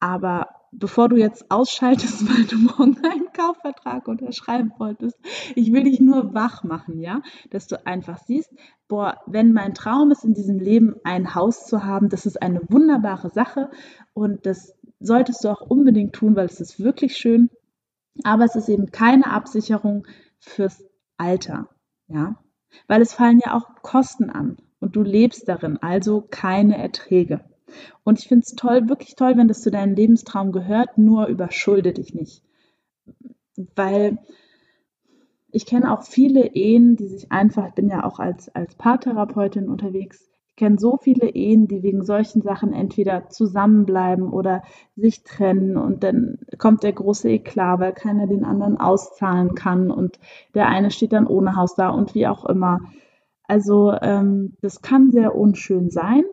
Aber 0.00 0.48
bevor 0.72 1.08
du 1.08 1.16
jetzt 1.16 1.50
ausschaltest, 1.50 2.28
weil 2.28 2.44
du 2.44 2.56
morgen 2.56 2.96
einen 3.04 3.32
Kaufvertrag 3.32 4.08
unterschreiben 4.08 4.72
wolltest, 4.78 5.18
ich 5.54 5.72
will 5.72 5.84
dich 5.84 6.00
nur 6.00 6.34
wach 6.34 6.64
machen, 6.64 7.00
ja, 7.00 7.22
dass 7.50 7.66
du 7.66 7.86
einfach 7.86 8.18
siehst, 8.18 8.50
boah, 8.88 9.18
wenn 9.26 9.52
mein 9.52 9.74
Traum 9.74 10.10
ist, 10.10 10.24
in 10.24 10.34
diesem 10.34 10.58
Leben 10.58 10.96
ein 11.04 11.34
Haus 11.34 11.66
zu 11.66 11.84
haben, 11.84 12.08
das 12.08 12.26
ist 12.26 12.42
eine 12.42 12.60
wunderbare 12.68 13.30
Sache 13.30 13.70
und 14.14 14.46
das 14.46 14.74
solltest 14.98 15.44
du 15.44 15.48
auch 15.48 15.62
unbedingt 15.62 16.14
tun, 16.14 16.36
weil 16.36 16.46
es 16.46 16.60
ist 16.60 16.80
wirklich 16.80 17.16
schön. 17.16 17.50
Aber 18.24 18.44
es 18.44 18.54
ist 18.54 18.68
eben 18.68 18.90
keine 18.90 19.30
Absicherung 19.30 20.06
fürs 20.40 20.84
Alter, 21.16 21.68
ja, 22.08 22.36
weil 22.86 23.00
es 23.02 23.14
fallen 23.14 23.40
ja 23.44 23.54
auch 23.54 23.82
Kosten 23.82 24.30
an 24.30 24.58
und 24.78 24.96
du 24.96 25.02
lebst 25.02 25.48
darin, 25.48 25.78
also 25.80 26.26
keine 26.28 26.76
Erträge. 26.76 27.44
Und 28.04 28.18
ich 28.18 28.28
finde 28.28 28.44
es 28.46 28.54
toll, 28.54 28.88
wirklich 28.88 29.14
toll, 29.14 29.36
wenn 29.36 29.48
das 29.48 29.62
zu 29.62 29.70
deinem 29.70 29.94
Lebenstraum 29.94 30.52
gehört, 30.52 30.98
nur 30.98 31.26
überschulde 31.26 31.92
dich 31.92 32.14
nicht. 32.14 32.42
Weil 33.76 34.18
ich 35.52 35.66
kenne 35.66 35.92
auch 35.92 36.02
viele 36.02 36.54
Ehen, 36.54 36.96
die 36.96 37.08
sich 37.08 37.32
einfach, 37.32 37.68
ich 37.68 37.74
bin 37.74 37.88
ja 37.88 38.04
auch 38.04 38.18
als, 38.18 38.48
als 38.54 38.74
Paartherapeutin 38.76 39.68
unterwegs, 39.68 40.30
kenne 40.60 40.76
so 40.78 40.98
viele 40.98 41.30
Ehen, 41.30 41.68
die 41.68 41.82
wegen 41.82 42.04
solchen 42.04 42.42
Sachen 42.42 42.74
entweder 42.74 43.28
zusammenbleiben 43.28 44.30
oder 44.30 44.62
sich 44.94 45.24
trennen 45.24 45.78
und 45.78 46.04
dann 46.04 46.38
kommt 46.58 46.82
der 46.82 46.92
große 46.92 47.30
Eklat, 47.30 47.80
weil 47.80 47.92
keiner 47.94 48.26
den 48.26 48.44
anderen 48.44 48.76
auszahlen 48.76 49.54
kann 49.54 49.90
und 49.90 50.18
der 50.54 50.68
eine 50.68 50.90
steht 50.90 51.14
dann 51.14 51.26
ohne 51.26 51.56
Haus 51.56 51.76
da 51.76 51.88
und 51.88 52.14
wie 52.14 52.26
auch 52.26 52.44
immer. 52.44 52.80
Also 53.44 53.94
ähm, 54.02 54.56
das 54.60 54.82
kann 54.82 55.10
sehr 55.10 55.34
unschön 55.34 55.88
sein. 55.88 56.24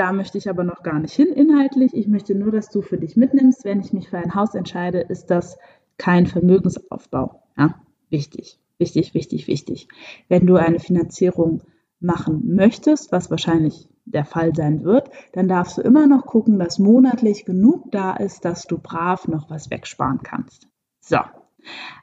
Da 0.00 0.14
möchte 0.14 0.38
ich 0.38 0.48
aber 0.48 0.64
noch 0.64 0.82
gar 0.82 0.98
nicht 0.98 1.12
hin 1.12 1.28
inhaltlich. 1.28 1.92
Ich 1.92 2.08
möchte 2.08 2.34
nur, 2.34 2.50
dass 2.50 2.70
du 2.70 2.80
für 2.80 2.96
dich 2.96 3.18
mitnimmst, 3.18 3.66
wenn 3.66 3.80
ich 3.80 3.92
mich 3.92 4.08
für 4.08 4.16
ein 4.16 4.34
Haus 4.34 4.54
entscheide, 4.54 5.00
ist 5.00 5.26
das 5.26 5.58
kein 5.98 6.26
Vermögensaufbau. 6.26 7.42
Ja, 7.58 7.74
wichtig, 8.08 8.58
wichtig, 8.78 9.12
wichtig, 9.12 9.46
wichtig. 9.46 9.88
Wenn 10.26 10.46
du 10.46 10.56
eine 10.56 10.78
Finanzierung 10.78 11.60
machen 12.00 12.54
möchtest, 12.54 13.12
was 13.12 13.30
wahrscheinlich 13.30 13.90
der 14.06 14.24
Fall 14.24 14.54
sein 14.54 14.84
wird, 14.84 15.10
dann 15.34 15.48
darfst 15.48 15.76
du 15.76 15.82
immer 15.82 16.06
noch 16.06 16.24
gucken, 16.24 16.58
dass 16.58 16.78
monatlich 16.78 17.44
genug 17.44 17.92
da 17.92 18.14
ist, 18.16 18.46
dass 18.46 18.62
du 18.62 18.78
brav 18.78 19.28
noch 19.28 19.50
was 19.50 19.68
wegsparen 19.68 20.22
kannst. 20.22 20.66
So. 21.00 21.18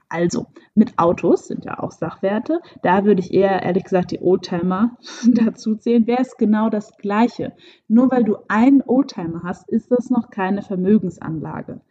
Also, 0.10 0.48
mit 0.74 0.98
Autos 0.98 1.48
sind 1.48 1.66
ja 1.66 1.80
auch 1.80 1.92
Sachwerte. 1.92 2.62
Da 2.82 3.04
würde 3.04 3.22
ich 3.22 3.34
eher, 3.34 3.62
ehrlich 3.64 3.84
gesagt, 3.84 4.12
die 4.12 4.22
Oldtimer 4.22 4.98
dazu 5.34 5.76
zählen. 5.76 6.08
Wäre 6.08 6.22
es 6.22 6.38
genau 6.38 6.70
das 6.70 6.96
Gleiche. 6.98 7.56
Nur 7.88 8.10
weil 8.12 8.24
du 8.24 8.38
einen 8.48 8.82
Oldtimer 8.86 9.42
hast, 9.44 9.68
ist 9.70 9.92
das 9.92 10.10
noch 10.10 10.30
keine 10.30 10.62
Vermögensanlage. 10.62 11.82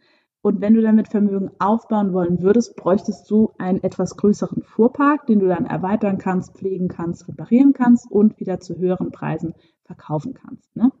Und 0.41 0.61
wenn 0.61 0.75
du 0.75 0.81
damit 0.81 1.09
Vermögen 1.09 1.51
aufbauen 1.59 2.13
wollen 2.13 2.41
würdest, 2.41 2.75
bräuchtest 2.75 3.29
du 3.29 3.51
einen 3.57 3.83
etwas 3.83 4.15
größeren 4.15 4.63
Fuhrpark, 4.63 5.25
den 5.25 5.39
du 5.39 5.47
dann 5.47 5.65
erweitern 5.65 6.17
kannst, 6.17 6.53
pflegen 6.53 6.87
kannst, 6.87 7.27
reparieren 7.27 7.73
kannst 7.73 8.09
und 8.09 8.39
wieder 8.39 8.59
zu 8.59 8.77
höheren 8.77 9.11
Preisen 9.11 9.55
verkaufen 9.83 10.33
kannst. 10.33 10.75
Ne? 10.75 10.91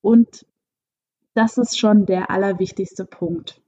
Und 0.00 0.46
das 1.34 1.58
ist 1.58 1.78
schon 1.78 2.06
der 2.06 2.30
allerwichtigste 2.30 3.04
Punkt. 3.04 3.60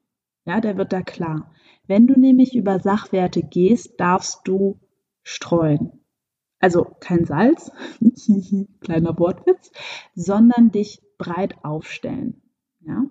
Ja, 0.46 0.61
der 0.61 0.76
wird 0.78 0.92
da 0.92 1.02
klar. 1.02 1.50
Wenn 1.87 2.07
du 2.07 2.19
nämlich 2.19 2.57
über 2.57 2.81
Sachwerte 2.81 3.43
gehst, 3.43 4.00
darfst 4.00 4.40
du 4.45 4.81
streuen. 5.23 5.93
Also 6.59 6.85
kein 7.00 7.25
Salz, 7.25 7.71
kleiner 8.81 9.19
Wortwitz, 9.19 9.71
sondern 10.14 10.71
dich 10.71 11.02
breit 11.19 11.55
aufstellen. 11.62 12.43
Ja? 12.81 13.05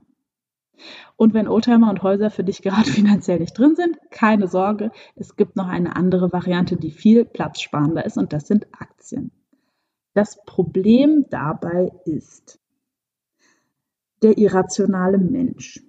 Und 1.16 1.34
wenn 1.34 1.48
Oldtimer 1.48 1.90
und 1.90 2.04
Häuser 2.04 2.30
für 2.30 2.44
dich 2.44 2.62
gerade 2.64 2.90
finanziell 2.90 3.40
nicht 3.40 3.58
drin 3.58 3.76
sind, 3.76 3.98
keine 4.12 4.48
Sorge, 4.48 4.92
es 5.16 5.36
gibt 5.36 5.56
noch 5.56 5.68
eine 5.68 5.96
andere 5.96 6.32
Variante, 6.32 6.76
die 6.76 6.92
viel 6.92 7.26
platzsparender 7.26 8.06
ist 8.06 8.18
und 8.18 8.34
das 8.34 8.48
sind 8.48 8.68
Aktien. 8.74 9.32
Das 10.14 10.42
Problem 10.46 11.26
dabei 11.30 11.92
ist, 12.06 12.60
der 14.22 14.38
irrationale 14.38 15.18
Mensch. 15.18 15.84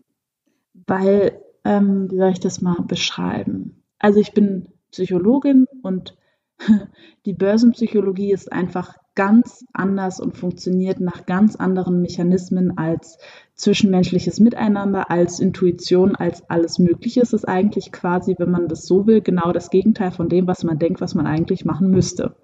Weil, 0.87 1.41
ähm, 1.67 2.09
wie 2.11 2.17
soll 2.17 2.31
ich 2.31 2.41
das 2.41 2.63
mal 2.63 2.81
beschreiben? 2.87 3.83
Also 3.99 4.21
ich 4.21 4.33
bin 4.33 4.69
Psychologin 4.93 5.67
und 5.83 6.17
die 7.27 7.35
Börsenpsychologie 7.35 8.33
ist 8.33 8.53
einfach 8.53 8.95
ganz 9.17 9.65
anders 9.73 10.21
und 10.21 10.37
funktioniert 10.37 11.01
nach 11.01 11.27
ganz 11.27 11.57
anderen 11.57 12.03
Mechanismen 12.03 12.79
als 12.79 13.19
zwischenmenschliches 13.55 14.39
Miteinander, 14.39 15.11
als 15.11 15.41
Intuition, 15.41 16.15
als 16.15 16.49
alles 16.49 16.79
Mögliche. 16.79 17.23
Es 17.23 17.33
ist 17.33 17.49
eigentlich 17.49 17.91
quasi, 17.91 18.37
wenn 18.39 18.51
man 18.51 18.69
das 18.69 18.87
so 18.87 19.07
will, 19.07 19.23
genau 19.23 19.53
das 19.53 19.71
Gegenteil 19.71 20.13
von 20.13 20.29
dem, 20.29 20.47
was 20.47 20.63
man 20.65 20.79
denkt, 20.79 21.01
was 21.01 21.15
man 21.15 21.27
eigentlich 21.27 21.65
machen 21.65 21.91
müsste. 21.91 22.37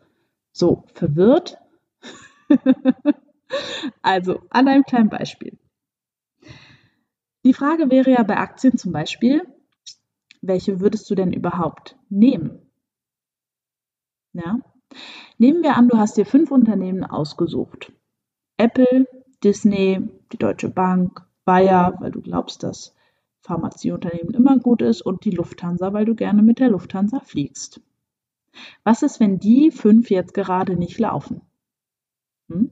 So, 0.52 0.84
verwirrt? 0.94 1.58
also, 4.02 4.40
an 4.50 4.66
einem 4.66 4.84
kleinen 4.84 5.10
Beispiel. 5.10 5.58
Die 7.44 7.54
Frage 7.54 7.90
wäre 7.90 8.10
ja 8.10 8.22
bei 8.22 8.36
Aktien 8.36 8.76
zum 8.78 8.92
Beispiel, 8.92 9.42
welche 10.40 10.80
würdest 10.80 11.10
du 11.10 11.14
denn 11.14 11.32
überhaupt 11.32 11.96
nehmen? 12.08 12.70
Ja? 14.32 14.58
Nehmen 15.38 15.62
wir 15.62 15.76
an, 15.76 15.88
du 15.88 15.98
hast 15.98 16.16
dir 16.16 16.26
fünf 16.26 16.50
Unternehmen 16.50 17.04
ausgesucht. 17.04 17.92
Apple, 18.58 19.06
Disney, 19.42 20.08
die 20.32 20.38
Deutsche 20.38 20.68
Bank, 20.68 21.26
Bayer, 21.44 21.96
weil 21.98 22.12
du 22.12 22.20
glaubst, 22.20 22.62
dass 22.62 22.94
Pharmazieunternehmen 23.40 24.34
immer 24.34 24.58
gut 24.58 24.82
ist 24.82 25.02
und 25.02 25.24
die 25.24 25.30
Lufthansa, 25.30 25.92
weil 25.92 26.04
du 26.04 26.14
gerne 26.14 26.42
mit 26.42 26.60
der 26.60 26.70
Lufthansa 26.70 27.20
fliegst. 27.20 27.80
Was 28.84 29.02
ist, 29.02 29.18
wenn 29.18 29.38
die 29.38 29.70
fünf 29.70 30.10
jetzt 30.10 30.34
gerade 30.34 30.76
nicht 30.76 30.98
laufen? 30.98 31.40
Hm? 32.48 32.70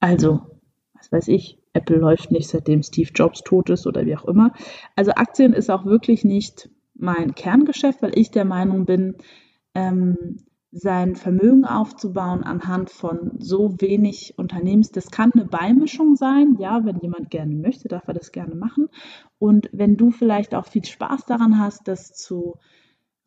Also, 0.00 0.60
was 0.94 1.10
weiß 1.10 1.28
ich, 1.28 1.61
Apple 1.72 1.96
läuft 1.96 2.30
nicht, 2.30 2.48
seitdem 2.48 2.82
Steve 2.82 3.10
Jobs 3.14 3.42
tot 3.42 3.70
ist 3.70 3.86
oder 3.86 4.04
wie 4.06 4.16
auch 4.16 4.24
immer. 4.24 4.52
Also 4.96 5.12
Aktien 5.12 5.52
ist 5.52 5.70
auch 5.70 5.84
wirklich 5.84 6.24
nicht 6.24 6.70
mein 6.94 7.34
Kerngeschäft, 7.34 8.02
weil 8.02 8.18
ich 8.18 8.30
der 8.30 8.44
Meinung 8.44 8.84
bin, 8.84 9.16
ähm, 9.74 10.16
sein 10.74 11.16
Vermögen 11.16 11.66
aufzubauen 11.66 12.44
anhand 12.44 12.88
von 12.88 13.32
so 13.38 13.80
wenig 13.80 14.34
Unternehmens. 14.38 14.90
Das 14.90 15.10
kann 15.10 15.30
eine 15.32 15.44
Beimischung 15.44 16.16
sein. 16.16 16.56
Ja, 16.58 16.84
wenn 16.86 16.96
jemand 16.96 17.30
gerne 17.30 17.54
möchte, 17.54 17.88
darf 17.88 18.08
er 18.08 18.14
das 18.14 18.32
gerne 18.32 18.54
machen. 18.54 18.88
Und 19.38 19.68
wenn 19.72 19.98
du 19.98 20.10
vielleicht 20.10 20.54
auch 20.54 20.64
viel 20.64 20.84
Spaß 20.84 21.26
daran 21.26 21.58
hast, 21.58 21.88
das 21.88 22.14
zu 22.14 22.56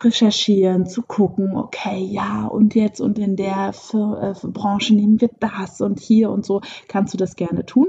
recherchieren, 0.02 0.88
zu 0.88 1.04
gucken, 1.04 1.56
okay, 1.56 2.04
ja, 2.04 2.48
und 2.48 2.74
jetzt 2.74 3.00
und 3.00 3.20
in 3.20 3.36
der 3.36 3.74
für, 3.74 4.20
äh, 4.22 4.36
für 4.36 4.50
Branche 4.50 4.96
nehmen 4.96 5.22
wir 5.22 5.30
das 5.40 5.82
und 5.82 6.00
hier 6.00 6.32
und 6.32 6.46
so, 6.46 6.62
kannst 6.88 7.14
du 7.14 7.18
das 7.18 7.36
gerne 7.36 7.66
tun. 7.66 7.88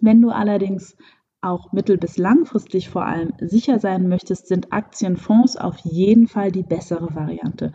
Wenn 0.00 0.20
du 0.20 0.30
allerdings 0.30 0.96
auch 1.42 1.72
mittel- 1.72 1.98
bis 1.98 2.16
langfristig 2.16 2.88
vor 2.88 3.04
allem 3.04 3.32
sicher 3.40 3.80
sein 3.80 4.08
möchtest, 4.08 4.46
sind 4.46 4.72
Aktienfonds 4.72 5.56
auf 5.56 5.78
jeden 5.78 6.28
Fall 6.28 6.52
die 6.52 6.62
bessere 6.62 7.14
Variante, 7.14 7.72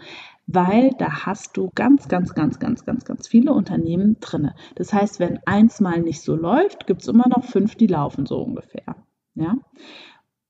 weil 0.48 0.92
da 0.98 1.26
hast 1.26 1.58
du 1.58 1.70
ganz, 1.76 2.08
ganz, 2.08 2.34
ganz, 2.34 2.60
ganz, 2.60 2.86
ganz, 2.86 3.04
ganz 3.04 3.28
viele 3.28 3.54
Unternehmen 3.54 4.18
drinne. 4.22 4.56
Das 4.76 4.94
heißt, 4.94 5.20
wenn 5.20 5.40
eins 5.46 5.82
mal 5.82 6.02
nicht 6.02 6.22
so 6.22 6.36
läuft, 6.36 6.88
gibt 6.88 7.02
es 7.02 7.10
immer 7.10 7.28
noch 7.28 7.44
fünf, 7.44 7.76
die 7.76 7.88
laufen 7.88 8.26
so 8.26 8.42
ungefähr. 8.42 8.96
Ja? 9.36 9.58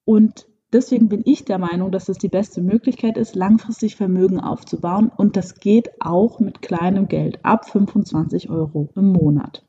Und 0.05 0.45
deswegen 0.71 1.09
bin 1.09 1.23
ich 1.25 1.43
der 1.43 1.57
Meinung, 1.57 1.91
dass 1.91 2.09
es 2.09 2.19
die 2.19 2.29
beste 2.29 2.61
Möglichkeit 2.61 3.17
ist, 3.17 3.35
langfristig 3.35 3.95
Vermögen 3.95 4.39
aufzubauen 4.39 5.11
und 5.15 5.35
das 5.35 5.55
geht 5.55 5.89
auch 6.01 6.39
mit 6.39 6.61
kleinem 6.61 7.07
Geld 7.07 7.43
ab 7.43 7.67
25 7.67 8.51
Euro 8.51 8.89
im 8.95 9.11
Monat. 9.11 9.66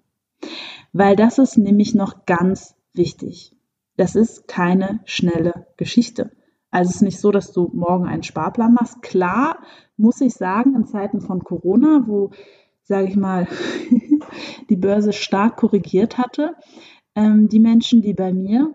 Weil 0.93 1.17
das 1.17 1.39
ist 1.39 1.59
nämlich 1.59 1.95
noch 1.95 2.27
ganz 2.27 2.75
wichtig. 2.95 3.55
Das 3.97 4.15
ist 4.15 4.49
keine 4.49 5.01
schnelle 5.05 5.67
Geschichte. 5.77 6.31
Also 6.71 6.91
es 6.91 6.97
ist 6.97 7.03
nicht 7.03 7.21
so, 7.21 7.31
dass 7.31 7.53
du 7.53 7.71
morgen 7.73 8.07
einen 8.07 8.23
Sparplan 8.23 8.75
machst. 8.75 9.03
Klar, 9.03 9.59
muss 9.97 10.21
ich 10.21 10.35
sagen, 10.35 10.75
in 10.75 10.87
Zeiten 10.87 11.21
von 11.21 11.43
Corona, 11.43 12.05
wo, 12.07 12.31
sage 12.83 13.09
ich 13.09 13.17
mal, 13.17 13.49
die 14.69 14.77
Börse 14.77 15.13
stark 15.13 15.57
korrigiert 15.57 16.19
hatte, 16.19 16.55
ähm, 17.15 17.49
die 17.49 17.61
Menschen, 17.61 18.03
die 18.03 18.15
bei 18.15 18.33
mir, 18.33 18.75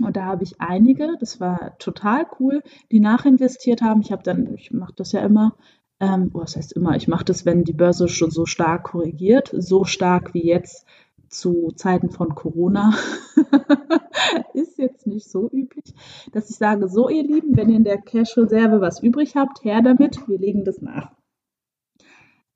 und 0.00 0.16
da 0.16 0.26
habe 0.26 0.44
ich 0.44 0.60
einige, 0.60 1.16
das 1.18 1.40
war 1.40 1.76
total 1.78 2.26
cool, 2.38 2.62
die 2.92 3.00
nachinvestiert 3.00 3.82
haben. 3.82 4.00
Ich 4.00 4.12
habe 4.12 4.22
dann, 4.22 4.54
ich 4.54 4.72
mache 4.72 4.94
das 4.94 5.10
ja 5.12 5.20
immer, 5.20 5.56
ähm, 6.00 6.30
was 6.32 6.56
heißt 6.56 6.72
immer, 6.74 6.96
ich 6.96 7.08
mache 7.08 7.24
das, 7.24 7.44
wenn 7.44 7.64
die 7.64 7.72
Börse 7.72 8.08
schon 8.08 8.30
so 8.30 8.46
stark 8.46 8.84
korrigiert, 8.84 9.50
so 9.56 9.84
stark 9.84 10.34
wie 10.34 10.46
jetzt 10.46 10.86
zu 11.28 11.72
Zeiten 11.76 12.10
von 12.10 12.34
Corona 12.34 12.94
ist 14.54 14.78
jetzt 14.78 15.06
nicht 15.06 15.28
so 15.28 15.50
üblich, 15.50 15.94
dass 16.32 16.48
ich 16.48 16.56
sage, 16.56 16.88
so 16.88 17.08
ihr 17.08 17.22
Lieben, 17.22 17.56
wenn 17.56 17.68
ihr 17.68 17.76
in 17.76 17.84
der 17.84 17.98
Cash-Reserve 17.98 18.80
was 18.80 19.02
übrig 19.02 19.36
habt, 19.36 19.64
her 19.64 19.82
damit, 19.82 20.26
wir 20.26 20.38
legen 20.38 20.64
das 20.64 20.80
nach. 20.80 21.12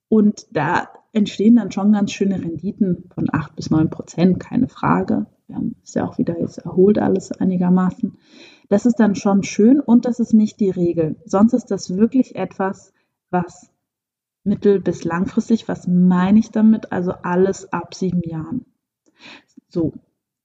Und 0.09 0.47
da 0.51 0.89
entstehen 1.13 1.57
dann 1.57 1.73
schon 1.73 1.93
ganz 1.93 2.13
schöne 2.13 2.41
Renditen 2.41 3.05
von 3.15 3.29
8 3.31 3.57
bis 3.57 3.71
9 3.71 3.91
Prozent, 3.91 4.41
keine 4.41 4.69
Frage. 4.69 5.27
Es 5.83 5.95
ja 5.95 6.07
auch 6.07 6.19
wieder 6.19 6.39
jetzt 6.41 6.59
erholt 6.59 6.99
alles 6.99 7.33
einigermaßen. 7.33 8.17
Das 8.71 8.87
ist 8.87 8.97
dann 8.97 9.15
schon 9.15 9.43
schön 9.43 9.81
und 9.81 10.07
das 10.07 10.19
ist 10.19 10.33
nicht 10.33 10.61
die 10.61 10.71
Regel. 10.71 11.17
Sonst 11.27 11.53
ist 11.53 11.71
das 11.71 11.97
wirklich 11.97 12.37
etwas, 12.37 12.95
was 13.33 13.71
mittel- 14.45 14.81
bis 14.81 15.05
langfristig. 15.05 15.69
Was 15.69 15.87
meine 15.87 16.39
ich 16.39 16.51
damit? 16.51 16.93
Also 16.93 17.13
alles 17.23 17.73
ab 17.73 17.95
sieben 17.95 18.23
Jahren. 18.23 18.67
So, 19.69 19.93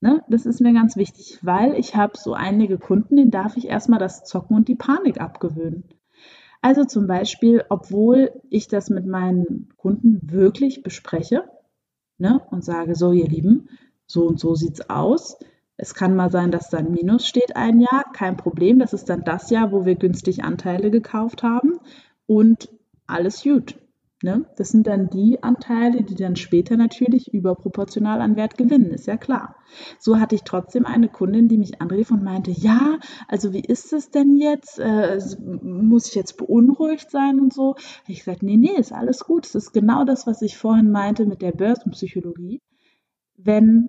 ne? 0.00 0.24
das 0.28 0.46
ist 0.46 0.60
mir 0.60 0.72
ganz 0.72 0.96
wichtig, 0.96 1.38
weil 1.42 1.74
ich 1.74 1.96
habe 1.96 2.16
so 2.16 2.34
einige 2.34 2.78
Kunden, 2.78 3.16
denen 3.16 3.30
darf 3.30 3.56
ich 3.56 3.68
erstmal 3.68 3.98
das 3.98 4.24
Zocken 4.24 4.56
und 4.56 4.68
die 4.68 4.76
Panik 4.76 5.20
abgewöhnen. 5.20 5.84
Also 6.60 6.84
zum 6.84 7.06
Beispiel, 7.06 7.64
obwohl 7.68 8.32
ich 8.50 8.68
das 8.68 8.90
mit 8.90 9.06
meinen 9.06 9.68
Kunden 9.76 10.20
wirklich 10.22 10.82
bespreche 10.82 11.44
ne, 12.18 12.40
und 12.50 12.64
sage, 12.64 12.94
so 12.94 13.12
ihr 13.12 13.28
Lieben, 13.28 13.68
so 14.06 14.26
und 14.26 14.40
so 14.40 14.54
sieht 14.54 14.74
es 14.74 14.90
aus. 14.90 15.38
Es 15.76 15.94
kann 15.94 16.16
mal 16.16 16.32
sein, 16.32 16.50
dass 16.50 16.70
dann 16.70 16.90
Minus 16.90 17.26
steht 17.26 17.54
ein 17.54 17.80
Jahr, 17.80 18.04
kein 18.12 18.36
Problem. 18.36 18.80
Das 18.80 18.92
ist 18.92 19.08
dann 19.08 19.22
das 19.22 19.50
Jahr, 19.50 19.70
wo 19.70 19.84
wir 19.84 19.94
günstig 19.94 20.42
Anteile 20.42 20.90
gekauft 20.90 21.44
haben 21.44 21.78
und 22.26 22.68
alles 23.08 23.42
gut. 23.42 23.76
Ne? 24.20 24.46
Das 24.56 24.70
sind 24.70 24.88
dann 24.88 25.10
die 25.10 25.44
Anteile, 25.44 26.02
die 26.02 26.16
dann 26.16 26.34
später 26.34 26.76
natürlich 26.76 27.32
überproportional 27.32 28.20
an 28.20 28.34
Wert 28.34 28.58
gewinnen, 28.58 28.90
ist 28.90 29.06
ja 29.06 29.16
klar. 29.16 29.54
So 30.00 30.18
hatte 30.18 30.34
ich 30.34 30.42
trotzdem 30.42 30.86
eine 30.86 31.08
Kundin, 31.08 31.46
die 31.46 31.56
mich 31.56 31.80
anrief 31.80 32.10
und 32.10 32.24
meinte, 32.24 32.50
ja, 32.50 32.98
also 33.28 33.52
wie 33.52 33.60
ist 33.60 33.92
es 33.92 34.10
denn 34.10 34.36
jetzt? 34.36 34.80
Äh, 34.80 35.20
muss 35.62 36.08
ich 36.08 36.16
jetzt 36.16 36.36
beunruhigt 36.36 37.12
sein 37.12 37.38
und 37.38 37.54
so? 37.54 37.76
Ich 38.08 38.18
gesagt, 38.18 38.42
nee, 38.42 38.56
nee, 38.56 38.76
ist 38.76 38.92
alles 38.92 39.20
gut. 39.20 39.46
Es 39.46 39.54
ist 39.54 39.72
genau 39.72 40.04
das, 40.04 40.26
was 40.26 40.42
ich 40.42 40.56
vorhin 40.56 40.90
meinte 40.90 41.24
mit 41.24 41.40
der 41.40 41.52
Börsenpsychologie. 41.52 42.60
Wenn 43.36 43.88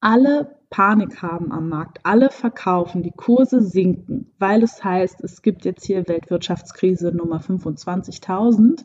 alle 0.00 0.59
Panik 0.70 1.20
haben 1.20 1.50
am 1.50 1.68
Markt, 1.68 1.98
alle 2.06 2.30
verkaufen, 2.30 3.02
die 3.02 3.10
Kurse 3.10 3.60
sinken, 3.60 4.32
weil 4.38 4.62
es 4.62 4.82
heißt, 4.82 5.20
es 5.22 5.42
gibt 5.42 5.64
jetzt 5.64 5.84
hier 5.84 6.06
Weltwirtschaftskrise 6.06 7.10
Nummer 7.10 7.40
25.000. 7.40 8.84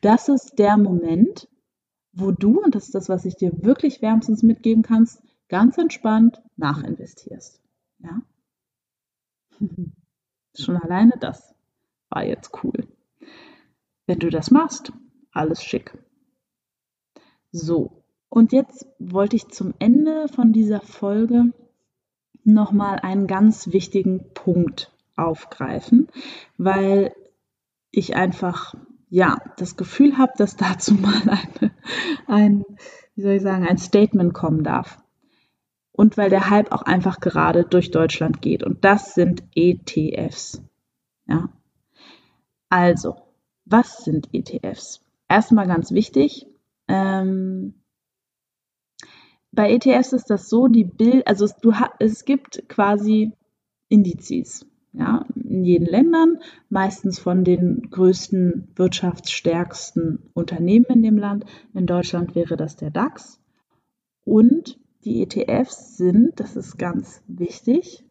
Das 0.00 0.28
ist 0.28 0.60
der 0.60 0.76
Moment, 0.76 1.48
wo 2.12 2.30
du, 2.30 2.62
und 2.62 2.76
das 2.76 2.86
ist 2.86 2.94
das, 2.94 3.08
was 3.08 3.24
ich 3.24 3.34
dir 3.34 3.52
wirklich 3.64 4.00
wärmstens 4.00 4.44
mitgeben 4.44 4.84
kannst, 4.84 5.22
ganz 5.48 5.76
entspannt 5.76 6.40
nachinvestierst. 6.56 7.60
Ja? 7.98 8.22
Schon 10.56 10.76
alleine 10.76 11.14
das 11.18 11.52
war 12.10 12.24
jetzt 12.24 12.52
cool. 12.62 12.86
Wenn 14.06 14.20
du 14.20 14.30
das 14.30 14.52
machst, 14.52 14.92
alles 15.32 15.64
schick. 15.64 15.98
So, 17.50 18.03
und 18.34 18.50
jetzt 18.50 18.88
wollte 18.98 19.36
ich 19.36 19.46
zum 19.50 19.74
Ende 19.78 20.26
von 20.26 20.52
dieser 20.52 20.80
Folge 20.80 21.52
nochmal 22.42 22.98
einen 22.98 23.28
ganz 23.28 23.70
wichtigen 23.72 24.24
Punkt 24.34 24.92
aufgreifen, 25.14 26.08
weil 26.58 27.14
ich 27.92 28.16
einfach 28.16 28.74
ja 29.08 29.36
das 29.56 29.76
Gefühl 29.76 30.18
habe, 30.18 30.32
dass 30.36 30.56
dazu 30.56 30.94
mal 30.94 31.22
eine, 31.22 31.70
ein, 32.26 32.64
wie 33.14 33.22
soll 33.22 33.34
ich 33.34 33.42
sagen, 33.42 33.68
ein 33.68 33.78
Statement 33.78 34.34
kommen 34.34 34.64
darf. 34.64 35.00
Und 35.92 36.16
weil 36.16 36.28
der 36.28 36.50
Hype 36.50 36.72
auch 36.72 36.82
einfach 36.82 37.20
gerade 37.20 37.62
durch 37.62 37.92
Deutschland 37.92 38.42
geht. 38.42 38.64
Und 38.64 38.84
das 38.84 39.14
sind 39.14 39.44
ETFs. 39.54 40.60
Ja. 41.28 41.50
Also, 42.68 43.14
was 43.64 43.98
sind 43.98 44.28
ETFs? 44.32 45.04
Erstmal 45.28 45.68
ganz 45.68 45.92
wichtig. 45.92 46.48
Ähm, 46.88 47.74
bei 49.54 49.72
ETFs 49.72 50.12
ist 50.12 50.30
das 50.30 50.48
so, 50.48 50.68
die 50.68 50.84
Bild, 50.84 51.26
also 51.26 51.46
du 51.62 51.72
es 51.98 52.24
gibt 52.24 52.68
quasi 52.68 53.32
Indizes, 53.88 54.66
ja, 54.92 55.24
in 55.34 55.64
jeden 55.64 55.86
Ländern, 55.86 56.38
meistens 56.68 57.18
von 57.18 57.44
den 57.44 57.90
größten, 57.90 58.68
wirtschaftsstärksten 58.76 60.30
Unternehmen 60.34 60.86
in 60.88 61.02
dem 61.02 61.18
Land. 61.18 61.44
In 61.74 61.86
Deutschland 61.86 62.34
wäre 62.34 62.56
das 62.56 62.76
der 62.76 62.90
DAX. 62.90 63.40
Und 64.24 64.78
die 65.04 65.22
ETFs 65.22 65.96
sind, 65.96 66.40
das 66.40 66.56
ist 66.56 66.78
ganz 66.78 67.22
wichtig, 67.26 68.04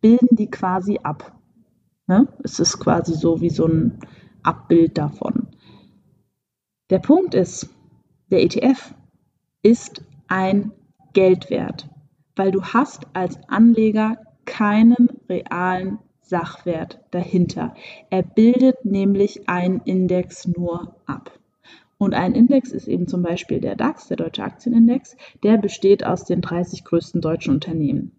bilden 0.00 0.36
die 0.36 0.50
quasi 0.50 1.00
ab. 1.02 1.36
Ne? 2.06 2.28
Es 2.44 2.60
ist 2.60 2.78
quasi 2.78 3.14
so 3.14 3.40
wie 3.40 3.50
so 3.50 3.66
ein 3.66 3.98
Abbild 4.42 4.96
davon. 4.96 5.48
Der 6.90 6.98
Punkt 6.98 7.34
ist, 7.34 7.68
der 8.30 8.42
ETF 8.42 8.94
ist 9.62 10.02
ein 10.30 10.72
Geldwert, 11.12 11.90
weil 12.36 12.52
du 12.52 12.62
hast 12.62 13.06
als 13.12 13.38
Anleger 13.48 14.16
keinen 14.46 15.08
realen 15.28 15.98
Sachwert 16.20 17.00
dahinter. 17.10 17.74
Er 18.08 18.22
bildet 18.22 18.84
nämlich 18.84 19.48
einen 19.48 19.80
Index 19.80 20.46
nur 20.46 20.96
ab. 21.06 21.38
Und 21.98 22.14
ein 22.14 22.34
Index 22.34 22.72
ist 22.72 22.88
eben 22.88 23.08
zum 23.08 23.22
Beispiel 23.22 23.60
der 23.60 23.76
DAX, 23.76 24.08
der 24.08 24.16
Deutsche 24.16 24.42
Aktienindex, 24.42 25.16
der 25.42 25.58
besteht 25.58 26.06
aus 26.06 26.24
den 26.24 26.40
30 26.40 26.84
größten 26.84 27.20
deutschen 27.20 27.52
Unternehmen. 27.52 28.12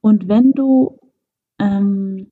Und 0.00 0.28
wenn 0.28 0.52
du 0.52 0.98
ähm, 1.58 2.30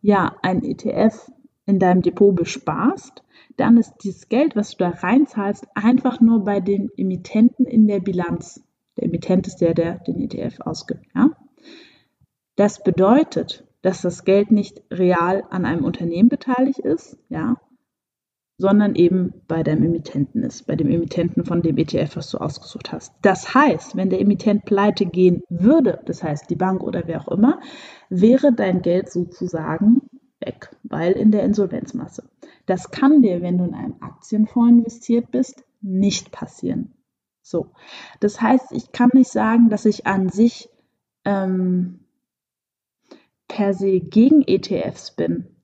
ja 0.00 0.36
ein 0.42 0.62
ETF 0.62 1.32
in 1.66 1.78
deinem 1.78 2.02
Depot 2.02 2.34
besparst, 2.34 3.22
dann 3.56 3.76
ist 3.76 3.94
dieses 4.02 4.28
Geld, 4.28 4.56
was 4.56 4.72
du 4.72 4.78
da 4.78 4.90
reinzahlst, 4.90 5.66
einfach 5.74 6.20
nur 6.20 6.44
bei 6.44 6.60
den 6.60 6.90
Emittenten 6.96 7.66
in 7.66 7.86
der 7.86 8.00
Bilanz. 8.00 8.62
Der 8.96 9.04
Emittent 9.04 9.46
ist 9.46 9.56
der, 9.56 9.74
der 9.74 9.98
den 9.98 10.20
ETF 10.20 10.60
ausgibt. 10.60 11.06
Ja? 11.14 11.30
Das 12.56 12.82
bedeutet, 12.82 13.64
dass 13.82 14.02
das 14.02 14.24
Geld 14.24 14.50
nicht 14.50 14.82
real 14.90 15.44
an 15.50 15.64
einem 15.64 15.84
Unternehmen 15.84 16.28
beteiligt 16.28 16.78
ist, 16.78 17.18
ja, 17.28 17.56
sondern 18.58 18.94
eben 18.94 19.34
bei 19.48 19.62
deinem 19.62 19.82
Emittenten 19.84 20.42
ist, 20.44 20.66
bei 20.66 20.76
dem 20.76 20.88
Emittenten 20.88 21.44
von 21.44 21.62
dem 21.62 21.76
ETF, 21.78 22.16
was 22.16 22.30
du 22.30 22.38
ausgesucht 22.38 22.92
hast. 22.92 23.12
Das 23.22 23.54
heißt, 23.54 23.96
wenn 23.96 24.10
der 24.10 24.20
Emittent 24.20 24.64
pleite 24.64 25.04
gehen 25.06 25.42
würde, 25.48 26.00
das 26.06 26.22
heißt 26.22 26.48
die 26.48 26.56
Bank 26.56 26.82
oder 26.82 27.02
wer 27.06 27.20
auch 27.20 27.28
immer, 27.28 27.60
wäre 28.08 28.52
dein 28.52 28.82
Geld 28.82 29.10
sozusagen 29.10 30.02
weg, 30.38 30.70
weil 30.92 31.12
in 31.12 31.32
der 31.32 31.42
Insolvenzmasse. 31.42 32.28
Das 32.66 32.90
kann 32.90 33.22
dir, 33.22 33.42
wenn 33.42 33.58
du 33.58 33.64
in 33.64 33.74
einem 33.74 33.96
Aktienfonds 34.00 34.78
investiert 34.78 35.30
bist, 35.30 35.64
nicht 35.80 36.30
passieren. 36.30 36.94
So, 37.42 37.72
das 38.20 38.40
heißt, 38.40 38.70
ich 38.70 38.92
kann 38.92 39.10
nicht 39.14 39.30
sagen, 39.30 39.68
dass 39.68 39.84
ich 39.84 40.06
an 40.06 40.28
sich 40.28 40.68
ähm, 41.24 42.00
per 43.48 43.74
se 43.74 43.98
gegen 44.00 44.42
ETFs 44.46 45.10
bin. 45.10 45.56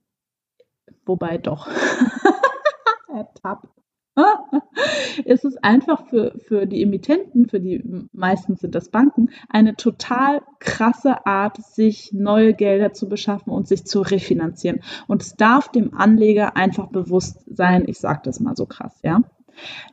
Wobei 1.05 1.39
doch. 1.39 1.69
Ertappt. 3.09 3.78
es 5.25 5.45
ist 5.45 5.63
einfach 5.63 6.07
für, 6.09 6.39
für 6.39 6.67
die 6.67 6.83
Emittenten, 6.83 7.49
für 7.49 7.61
die 7.61 7.83
meistens 8.13 8.61
sind 8.61 8.75
das 8.75 8.91
Banken, 8.91 9.31
eine 9.49 9.77
total 9.77 10.43
krasse 10.59 11.27
Art, 11.27 11.57
sich 11.63 12.13
neue 12.13 12.55
Gelder 12.55 12.93
zu 12.93 13.09
beschaffen 13.09 13.53
und 13.53 13.69
sich 13.69 13.85
zu 13.85 14.01
refinanzieren. 14.01 14.81
Und 15.07 15.23
es 15.23 15.37
darf 15.37 15.69
dem 15.71 15.95
Anleger 15.95 16.57
einfach 16.57 16.89
bewusst 16.89 17.45
sein, 17.47 17.85
ich 17.87 17.99
sage 17.99 18.21
das 18.25 18.41
mal 18.41 18.57
so 18.57 18.67
krass, 18.67 18.99
ja. 19.03 19.23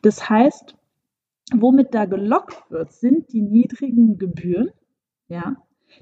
Das 0.01 0.29
heißt, 0.29 0.75
womit 1.53 1.93
da 1.93 2.05
gelockt 2.05 2.69
wird, 2.69 2.91
sind 2.91 3.31
die 3.33 3.41
niedrigen 3.41 4.17
Gebühren, 4.17 4.71
ja, 5.27 5.57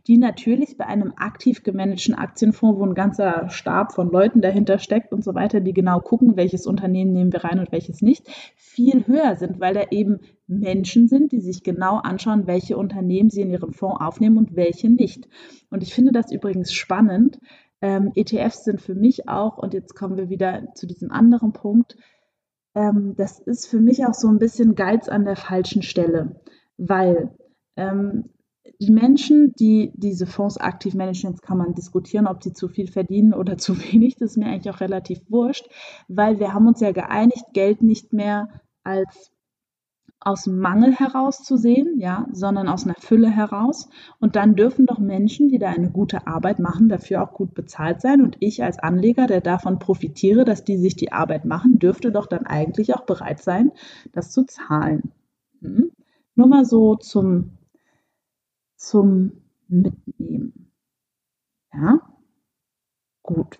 die 0.08 0.18
natürlich 0.18 0.78
bei 0.78 0.86
einem 0.86 1.14
aktiv 1.16 1.64
gemanagten 1.64 2.16
Aktienfonds, 2.16 2.80
wo 2.80 2.86
ein 2.86 2.94
ganzer 2.94 3.50
Stab 3.50 3.94
von 3.94 4.12
Leuten 4.12 4.42
dahinter 4.42 4.80
steckt 4.80 5.14
und 5.14 5.24
so 5.24 5.34
weiter, 5.36 5.62
die 5.62 5.74
genau 5.74 6.00
gucken, 6.00 6.36
welches 6.36 6.66
Unternehmen 6.66 7.14
nehmen 7.14 7.34
wir 7.34 7.44
rein 7.44 7.60
und 7.60 7.72
welches 7.72 8.02
nicht, 8.02 8.28
viel 8.56 9.08
höher 9.08 9.36
sind, 9.36 9.60
weil 9.60 9.74
da 9.74 9.84
eben 9.92 10.20
Menschen 10.48 11.08
sind, 11.08 11.32
die 11.32 11.42
sich 11.42 11.64
genau 11.64 11.98
anschauen, 11.98 12.48
welche 12.48 12.78
Unternehmen 12.78 13.30
sie 13.30 13.42
in 13.42 13.50
ihren 13.50 13.74
Fonds 13.74 14.02
aufnehmen 14.02 14.38
und 14.38 14.56
welche 14.56 14.90
nicht. 14.90 15.28
Und 15.70 15.84
ich 15.84 15.94
finde 15.94 16.12
das 16.12 16.32
übrigens 16.32 16.74
spannend. 16.74 17.40
Ähm, 17.82 18.12
ETFs 18.16 18.64
sind 18.64 18.82
für 18.82 18.96
mich 18.96 19.28
auch, 19.28 19.58
und 19.58 19.74
jetzt 19.74 19.94
kommen 19.96 20.18
wir 20.18 20.30
wieder 20.30 20.74
zu 20.74 20.88
diesem 20.88 21.12
anderen 21.12 21.54
Punkt, 21.54 21.98
ähm, 22.76 23.14
das 23.18 23.40
ist 23.40 23.68
für 23.68 23.80
mich 23.80 24.06
auch 24.06 24.14
so 24.14 24.28
ein 24.28 24.40
bisschen 24.40 24.76
Geiz 24.76 25.08
an 25.08 25.26
der 25.26 25.36
falschen 25.36 25.82
Stelle, 25.84 26.42
weil 26.78 27.32
ähm, 27.76 28.30
die 28.80 28.92
Menschen, 28.92 29.54
die 29.54 29.92
diese 29.96 30.26
Fonds 30.26 30.58
aktiv 30.58 30.94
managen, 30.94 31.32
jetzt 31.32 31.42
kann 31.42 31.58
man 31.58 31.74
diskutieren, 31.74 32.28
ob 32.28 32.44
sie 32.44 32.54
zu 32.54 32.68
viel 32.68 32.88
verdienen 32.88 33.34
oder 33.34 33.58
zu 33.58 33.78
wenig, 33.78 34.16
das 34.16 34.32
ist 34.32 34.38
mir 34.38 34.48
eigentlich 34.48 34.74
auch 34.74 34.82
relativ 34.82 35.20
wurscht, 35.30 35.68
weil 36.08 36.40
wir 36.40 36.54
haben 36.54 36.68
uns 36.68 36.80
ja 36.80 36.92
geeinigt, 36.92 37.46
Geld 37.54 37.82
nicht 37.82 38.14
mehr 38.14 38.50
als 38.84 39.32
aus 40.26 40.48
Mangel 40.48 40.94
heraus 40.94 41.44
zu 41.44 41.58
sehen, 41.58 42.00
ja, 42.00 42.28
sondern 42.32 42.70
aus 42.70 42.86
einer 42.86 42.96
Fülle 42.96 43.30
heraus. 43.30 43.90
Und 44.22 44.38
dann 44.38 44.56
dürfen 44.56 44.86
doch 44.86 45.00
Menschen, 45.00 45.50
die 45.50 45.60
da 45.60 45.70
eine 45.70 45.92
gute 45.92 46.28
Arbeit 46.28 46.60
machen, 46.60 46.88
dafür 46.88 47.22
auch 47.22 47.34
gut 47.34 47.54
bezahlt 47.54 48.00
sein. 48.00 48.22
Und 48.22 48.38
ich 48.40 48.64
als 48.64 48.80
Anleger, 48.80 49.28
der 49.28 49.42
davon 49.42 49.80
profitiere, 49.80 50.46
dass 50.46 50.64
die 50.64 50.78
sich 50.78 50.96
die 50.96 51.12
Arbeit 51.12 51.44
machen, 51.44 51.78
dürfte 51.78 52.14
doch 52.14 52.28
dann 52.28 52.46
eigentlich 52.46 52.96
auch 52.96 53.06
bereit 53.06 53.42
sein, 53.42 53.74
das 54.14 54.32
zu 54.32 54.46
zahlen. 54.46 55.12
Hm? 55.60 55.92
Nur 56.36 56.48
mal 56.48 56.64
so 56.64 56.96
zum 56.96 57.58
zum 58.84 59.32
Mitnehmen. 59.68 60.72
Ja, 61.74 62.02
gut. 63.24 63.58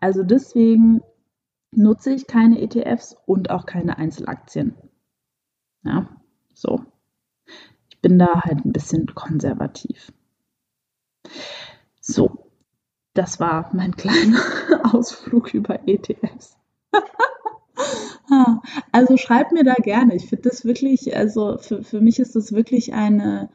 Also 0.00 0.22
deswegen 0.22 1.02
nutze 1.72 2.12
ich 2.12 2.26
keine 2.26 2.60
ETFs 2.60 3.16
und 3.26 3.50
auch 3.50 3.66
keine 3.66 3.98
Einzelaktien. 3.98 4.74
Ja, 5.82 6.08
so. 6.54 6.84
Ich 7.88 8.00
bin 8.00 8.18
da 8.18 8.42
halt 8.42 8.64
ein 8.64 8.72
bisschen 8.72 9.06
konservativ. 9.14 10.12
So, 12.00 12.50
das 13.14 13.38
war 13.38 13.70
mein 13.74 13.94
kleiner 13.96 14.40
Ausflug 14.94 15.52
über 15.52 15.86
ETFs. 15.86 16.56
also 18.92 19.16
schreibt 19.18 19.52
mir 19.52 19.64
da 19.64 19.74
gerne. 19.74 20.16
Ich 20.16 20.28
finde 20.28 20.48
das 20.48 20.64
wirklich, 20.64 21.14
also 21.14 21.58
für, 21.58 21.84
für 21.84 22.00
mich 22.00 22.18
ist 22.18 22.34
das 22.36 22.52
wirklich 22.52 22.94
eine, 22.94 23.50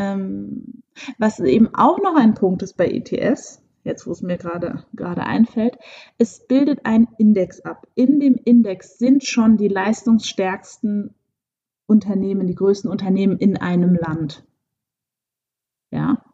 ähm, 0.00 0.82
was 1.18 1.38
eben 1.40 1.74
auch 1.74 1.98
noch 1.98 2.16
ein 2.16 2.34
Punkt 2.34 2.62
ist 2.62 2.76
bei 2.76 2.88
ETS, 2.88 3.62
jetzt 3.84 4.06
wo 4.06 4.12
es 4.12 4.22
mir 4.22 4.38
gerade 4.38 5.22
einfällt, 5.22 5.78
es 6.16 6.46
bildet 6.46 6.86
einen 6.86 7.08
Index 7.18 7.60
ab. 7.60 7.86
In 7.94 8.18
dem 8.18 8.36
Index 8.36 8.98
sind 8.98 9.24
schon 9.24 9.58
die 9.58 9.68
leistungsstärksten 9.68 11.14
Unternehmen, 11.86 12.46
die 12.46 12.54
größten 12.54 12.90
Unternehmen 12.90 13.36
in 13.38 13.58
einem 13.58 13.94
Land. 13.94 14.44
Ja. 15.90 16.24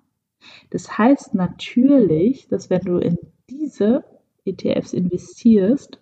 Das 0.70 0.96
heißt 0.96 1.34
natürlich, 1.34 2.46
dass 2.48 2.70
wenn 2.70 2.82
du 2.82 2.98
in 2.98 3.18
diese 3.50 4.04
ETFs 4.44 4.92
investierst, 4.92 5.98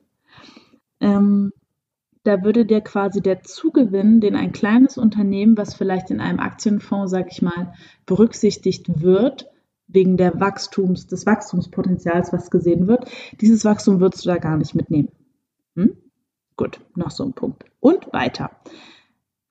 ähm, 1.01 1.53
da 2.25 2.43
würde 2.43 2.65
dir 2.65 2.81
quasi 2.81 3.21
der 3.21 3.43
Zugewinn, 3.43 4.21
den 4.21 4.35
ein 4.35 4.53
kleines 4.53 4.99
Unternehmen, 4.99 5.57
was 5.57 5.75
vielleicht 5.75 6.11
in 6.11 6.21
einem 6.21 6.41
Aktienfonds, 6.41 7.11
sag 7.11 7.31
ich 7.31 7.43
mal, 7.43 7.75
berücksichtigt 8.07 9.03
wird, 9.03 9.51
wegen 9.87 10.17
der 10.17 10.41
Wachstums, 10.41 11.07
des 11.07 11.27
Wachstumspotenzials, 11.27 12.33
was 12.33 12.51
gesehen 12.51 12.89
wird, 12.89 13.11
dieses 13.41 13.65
Wachstum 13.65 14.01
würdest 14.01 14.25
du 14.25 14.31
da 14.31 14.39
gar 14.39 14.57
nicht 14.57 14.75
mitnehmen. 14.75 15.11
Hm? 15.77 15.97
Gut, 16.57 16.81
noch 16.97 17.11
so 17.11 17.25
ein 17.25 17.35
Punkt. 17.35 17.65
Und 17.81 18.13
weiter. 18.13 18.51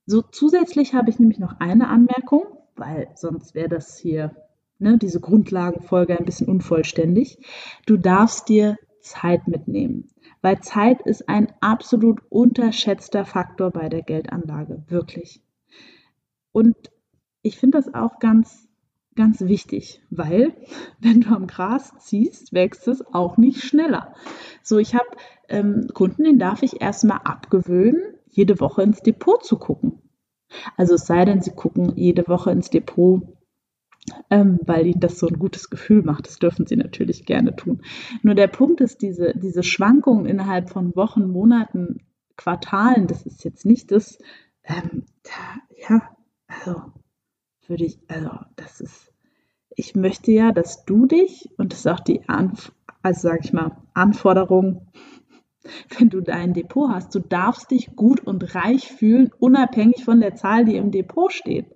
So 0.06 0.22
zusätzlich 0.22 0.94
habe 0.94 1.10
ich 1.10 1.20
nämlich 1.20 1.38
noch 1.38 1.60
eine 1.60 1.88
Anmerkung, 1.88 2.42
weil 2.74 3.08
sonst 3.14 3.54
wäre 3.54 3.68
das 3.68 3.96
hier, 3.96 4.34
ne, 4.80 4.98
diese 4.98 5.20
Grundlagenfolge 5.20 6.18
ein 6.18 6.24
bisschen 6.24 6.48
unvollständig. 6.48 7.38
Du 7.86 7.96
darfst 7.96 8.48
dir 8.48 8.76
Zeit 9.00 9.46
mitnehmen 9.46 10.13
weil 10.44 10.60
Zeit 10.60 11.00
ist 11.00 11.30
ein 11.30 11.50
absolut 11.62 12.20
unterschätzter 12.28 13.24
Faktor 13.24 13.70
bei 13.70 13.88
der 13.88 14.02
Geldanlage, 14.02 14.84
wirklich. 14.88 15.42
Und 16.52 16.76
ich 17.40 17.56
finde 17.56 17.78
das 17.78 17.94
auch 17.94 18.18
ganz, 18.18 18.68
ganz 19.16 19.40
wichtig, 19.40 20.02
weil 20.10 20.54
wenn 21.00 21.22
du 21.22 21.30
am 21.30 21.46
Gras 21.46 21.94
ziehst, 21.98 22.52
wächst 22.52 22.86
es 22.88 23.02
auch 23.14 23.38
nicht 23.38 23.62
schneller. 23.62 24.12
So, 24.62 24.76
ich 24.76 24.94
habe 24.94 25.06
ähm, 25.48 25.86
Kunden, 25.94 26.24
denen 26.24 26.38
darf 26.38 26.62
ich 26.62 26.82
erstmal 26.82 27.20
abgewöhnen, 27.24 28.02
jede 28.28 28.60
Woche 28.60 28.82
ins 28.82 29.00
Depot 29.00 29.42
zu 29.42 29.58
gucken. 29.58 30.02
Also 30.76 30.96
es 30.96 31.06
sei 31.06 31.24
denn, 31.24 31.40
sie 31.40 31.52
gucken 31.52 31.96
jede 31.96 32.28
Woche 32.28 32.50
ins 32.50 32.68
Depot 32.68 33.22
ähm, 34.30 34.58
weil 34.64 34.86
ihnen 34.86 35.00
das 35.00 35.18
so 35.18 35.26
ein 35.26 35.38
gutes 35.38 35.70
Gefühl 35.70 36.02
macht. 36.02 36.26
Das 36.26 36.38
dürfen 36.38 36.66
sie 36.66 36.76
natürlich 36.76 37.24
gerne 37.24 37.56
tun. 37.56 37.82
Nur 38.22 38.34
der 38.34 38.48
Punkt 38.48 38.80
ist, 38.80 39.02
diese, 39.02 39.32
diese 39.34 39.62
Schwankungen 39.62 40.26
innerhalb 40.26 40.70
von 40.70 40.94
Wochen, 40.96 41.28
Monaten, 41.28 42.02
Quartalen, 42.36 43.06
das 43.06 43.24
ist 43.24 43.44
jetzt 43.44 43.64
nicht 43.64 43.92
das, 43.92 44.18
ähm, 44.64 45.04
da, 45.22 45.88
ja, 45.88 46.16
also 46.46 46.82
würde 47.66 47.84
ich, 47.84 47.98
also 48.08 48.30
das 48.56 48.80
ist, 48.80 49.12
ich 49.70 49.94
möchte 49.94 50.32
ja, 50.32 50.52
dass 50.52 50.84
du 50.84 51.06
dich, 51.06 51.48
und 51.56 51.72
das 51.72 51.80
ist 51.80 51.86
auch 51.86 52.00
die, 52.00 52.28
Anf 52.28 52.72
also 53.02 53.28
sage 53.28 53.40
ich 53.44 53.52
mal, 53.52 53.76
Anforderung, 53.92 54.88
wenn 55.98 56.10
du 56.10 56.20
dein 56.20 56.54
Depot 56.54 56.90
hast, 56.90 57.14
du 57.14 57.20
darfst 57.20 57.70
dich 57.70 57.94
gut 57.96 58.20
und 58.20 58.54
reich 58.54 58.90
fühlen, 58.90 59.30
unabhängig 59.38 60.04
von 60.04 60.20
der 60.20 60.34
Zahl, 60.34 60.64
die 60.64 60.76
im 60.76 60.90
Depot 60.90 61.32
steht. 61.32 61.66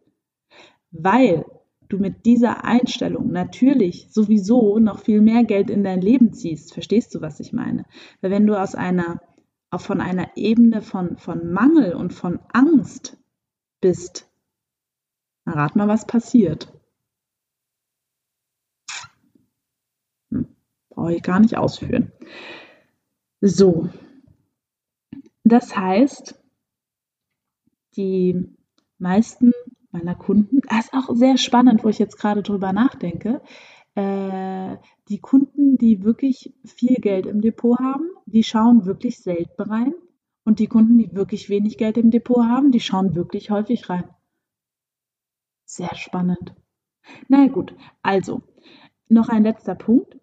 weil 0.90 1.44
du 1.88 1.98
mit 1.98 2.26
dieser 2.26 2.64
Einstellung 2.64 3.32
natürlich 3.32 4.08
sowieso 4.10 4.78
noch 4.78 5.00
viel 5.00 5.20
mehr 5.20 5.44
Geld 5.44 5.70
in 5.70 5.84
dein 5.84 6.00
Leben 6.00 6.32
ziehst. 6.32 6.72
Verstehst 6.72 7.14
du, 7.14 7.20
was 7.20 7.40
ich 7.40 7.52
meine? 7.52 7.86
Weil 8.20 8.30
wenn 8.30 8.46
du 8.46 8.60
aus 8.60 8.74
einer, 8.74 9.20
von 9.74 10.00
einer 10.00 10.36
Ebene 10.36 10.82
von, 10.82 11.16
von 11.16 11.50
Mangel 11.52 11.94
und 11.94 12.12
von 12.12 12.40
Angst 12.52 13.16
bist, 13.80 14.30
dann 15.44 15.54
rat 15.54 15.76
mal, 15.76 15.88
was 15.88 16.06
passiert. 16.06 16.72
Hm, 20.30 20.48
brauche 20.90 21.14
ich 21.14 21.22
gar 21.22 21.40
nicht 21.40 21.56
ausführen. 21.56 22.12
So. 23.40 23.88
Das 25.44 25.74
heißt, 25.74 26.38
die 27.96 28.54
meisten 28.98 29.52
meiner 29.90 30.14
Kunden. 30.14 30.60
Das 30.68 30.86
ist 30.86 30.94
auch 30.94 31.14
sehr 31.14 31.38
spannend, 31.38 31.84
wo 31.84 31.88
ich 31.88 31.98
jetzt 31.98 32.18
gerade 32.18 32.42
drüber 32.42 32.72
nachdenke. 32.72 33.40
Äh, 33.94 34.76
die 35.08 35.18
Kunden, 35.18 35.78
die 35.78 36.04
wirklich 36.04 36.54
viel 36.64 36.96
Geld 36.96 37.26
im 37.26 37.40
Depot 37.40 37.78
haben, 37.78 38.08
die 38.26 38.42
schauen 38.42 38.84
wirklich 38.84 39.18
selten 39.18 39.62
rein. 39.62 39.94
Und 40.44 40.60
die 40.60 40.66
Kunden, 40.66 40.98
die 40.98 41.12
wirklich 41.14 41.50
wenig 41.50 41.76
Geld 41.78 41.98
im 41.98 42.10
Depot 42.10 42.44
haben, 42.44 42.70
die 42.70 42.80
schauen 42.80 43.14
wirklich 43.14 43.50
häufig 43.50 43.90
rein. 43.90 44.08
Sehr 45.64 45.94
spannend. 45.94 46.54
Na 47.28 47.46
gut, 47.48 47.74
also 48.02 48.42
noch 49.08 49.28
ein 49.28 49.42
letzter 49.42 49.74
Punkt. 49.74 50.18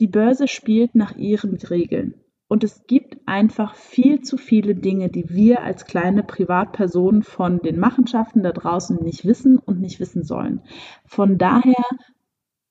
Die 0.00 0.08
Börse 0.08 0.48
spielt 0.48 0.94
nach 0.94 1.16
ihren 1.16 1.56
Regeln. 1.56 2.14
Und 2.56 2.64
es 2.64 2.86
gibt 2.86 3.18
einfach 3.26 3.74
viel 3.74 4.22
zu 4.22 4.38
viele 4.38 4.74
Dinge, 4.74 5.10
die 5.10 5.28
wir 5.28 5.62
als 5.62 5.84
kleine 5.84 6.22
Privatpersonen 6.22 7.22
von 7.22 7.58
den 7.58 7.78
Machenschaften 7.78 8.42
da 8.42 8.50
draußen 8.50 8.96
nicht 9.04 9.26
wissen 9.26 9.58
und 9.58 9.78
nicht 9.78 10.00
wissen 10.00 10.22
sollen. 10.22 10.62
Von 11.04 11.36
daher 11.36 11.84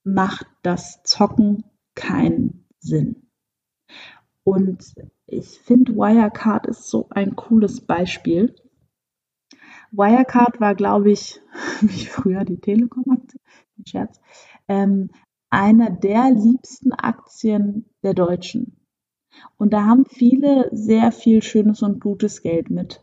macht 0.03 0.47
das 0.63 1.03
Zocken 1.03 1.65
keinen 1.93 2.65
Sinn. 2.79 3.27
Und 4.43 4.95
ich 5.27 5.59
finde, 5.59 5.93
Wirecard 5.93 6.65
ist 6.65 6.89
so 6.89 7.05
ein 7.11 7.35
cooles 7.35 7.81
Beispiel. 7.81 8.55
Wirecard 9.91 10.59
war, 10.59 10.73
glaube 10.73 11.11
ich, 11.11 11.39
wie 11.81 12.07
früher 12.07 12.43
die 12.43 12.57
Telekom-Aktie, 12.57 13.39
Scherz, 13.85 14.19
ähm, 14.67 15.11
einer 15.51 15.91
der 15.91 16.31
liebsten 16.31 16.91
Aktien 16.91 17.85
der 18.01 18.15
Deutschen. 18.15 18.81
Und 19.57 19.73
da 19.73 19.85
haben 19.85 20.05
viele 20.05 20.69
sehr 20.71 21.11
viel 21.11 21.41
schönes 21.41 21.81
und 21.81 21.99
gutes 21.99 22.41
Geld 22.41 22.69
mit 22.69 23.01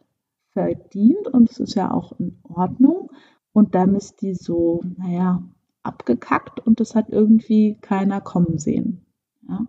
verdient 0.53 1.29
und 1.29 1.51
es 1.51 1.61
ist 1.61 1.75
ja 1.75 1.93
auch 1.93 2.13
in 2.19 2.39
Ordnung. 2.43 3.11
Und 3.53 3.75
dann 3.75 3.95
ist 3.95 4.23
die 4.23 4.35
so, 4.35 4.83
naja, 4.97 5.43
abgekackt 5.83 6.61
und 6.61 6.81
das 6.81 6.95
hat 6.95 7.11
irgendwie 7.11 7.77
keiner 7.81 8.21
kommen 8.21 8.59
sehen. 8.59 9.05
Ja? 9.49 9.67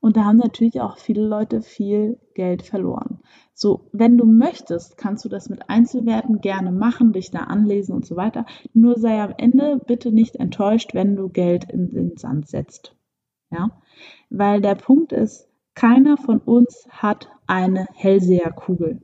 Und 0.00 0.16
da 0.16 0.24
haben 0.24 0.36
natürlich 0.36 0.80
auch 0.80 0.98
viele 0.98 1.26
Leute 1.26 1.62
viel 1.62 2.18
Geld 2.34 2.62
verloren. 2.62 3.20
So, 3.54 3.88
wenn 3.92 4.18
du 4.18 4.26
möchtest, 4.26 4.96
kannst 4.96 5.24
du 5.24 5.28
das 5.28 5.48
mit 5.48 5.68
Einzelwerten 5.68 6.40
gerne 6.40 6.72
machen, 6.72 7.12
dich 7.12 7.30
da 7.30 7.40
anlesen 7.40 7.94
und 7.94 8.04
so 8.04 8.16
weiter. 8.16 8.44
Nur 8.74 8.98
sei 8.98 9.22
am 9.22 9.34
Ende 9.38 9.80
bitte 9.86 10.12
nicht 10.12 10.36
enttäuscht, 10.36 10.94
wenn 10.94 11.16
du 11.16 11.28
Geld 11.28 11.70
in 11.70 11.90
den 11.90 12.16
Sand 12.16 12.48
setzt. 12.48 12.94
Ja, 13.50 13.70
weil 14.30 14.62
der 14.62 14.74
Punkt 14.74 15.12
ist, 15.12 15.48
keiner 15.74 16.16
von 16.16 16.38
uns 16.38 16.86
hat 16.90 17.30
eine 17.46 17.86
Hellseherkugel. 17.94 19.00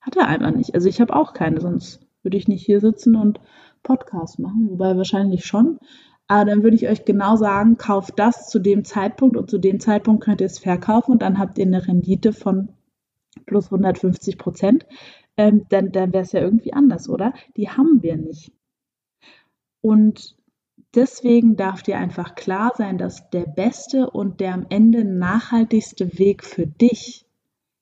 Hat 0.00 0.16
er 0.16 0.28
einfach 0.28 0.50
nicht. 0.50 0.74
Also 0.74 0.88
ich 0.88 1.00
habe 1.00 1.14
auch 1.14 1.32
keine, 1.32 1.60
sonst 1.60 2.00
würde 2.22 2.36
ich 2.36 2.48
nicht 2.48 2.64
hier 2.64 2.80
sitzen 2.80 3.16
und 3.16 3.40
Podcast 3.82 4.38
machen, 4.38 4.68
wobei 4.70 4.96
wahrscheinlich 4.96 5.44
schon. 5.44 5.78
Aber 6.26 6.44
dann 6.46 6.62
würde 6.62 6.76
ich 6.76 6.88
euch 6.88 7.04
genau 7.04 7.36
sagen, 7.36 7.76
kauft 7.76 8.18
das 8.18 8.48
zu 8.48 8.58
dem 8.58 8.84
Zeitpunkt 8.84 9.36
und 9.36 9.50
zu 9.50 9.58
dem 9.58 9.78
Zeitpunkt 9.78 10.24
könnt 10.24 10.40
ihr 10.40 10.46
es 10.46 10.58
verkaufen 10.58 11.12
und 11.12 11.22
dann 11.22 11.38
habt 11.38 11.58
ihr 11.58 11.66
eine 11.66 11.86
Rendite 11.86 12.32
von 12.32 12.70
plus 13.46 13.66
150 13.66 14.38
Prozent. 14.38 14.86
Ähm, 15.36 15.66
dann 15.68 15.92
dann 15.92 16.12
wäre 16.12 16.22
es 16.22 16.32
ja 16.32 16.40
irgendwie 16.40 16.72
anders, 16.72 17.08
oder? 17.08 17.34
Die 17.56 17.68
haben 17.68 18.02
wir 18.02 18.16
nicht. 18.16 18.52
Und 19.82 20.36
Deswegen 20.94 21.56
darf 21.56 21.82
dir 21.82 21.98
einfach 21.98 22.36
klar 22.36 22.72
sein, 22.76 22.98
dass 22.98 23.28
der 23.30 23.46
beste 23.46 24.10
und 24.10 24.40
der 24.40 24.54
am 24.54 24.66
Ende 24.68 25.04
nachhaltigste 25.04 26.18
Weg 26.18 26.44
für 26.44 26.66
dich 26.66 27.26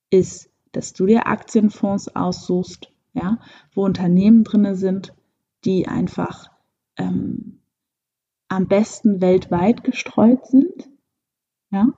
ist, 0.08 0.50
dass 0.72 0.94
du 0.94 1.04
dir 1.04 1.26
Aktienfonds 1.26 2.16
aussuchst, 2.16 2.90
ja, 3.12 3.38
wo 3.74 3.84
Unternehmen 3.84 4.44
drin 4.44 4.74
sind, 4.74 5.14
die 5.66 5.88
einfach 5.88 6.50
ähm, 6.96 7.60
am 8.48 8.66
besten 8.66 9.20
weltweit 9.20 9.84
gestreut 9.84 10.46
sind, 10.46 10.88
ja, 11.70 11.88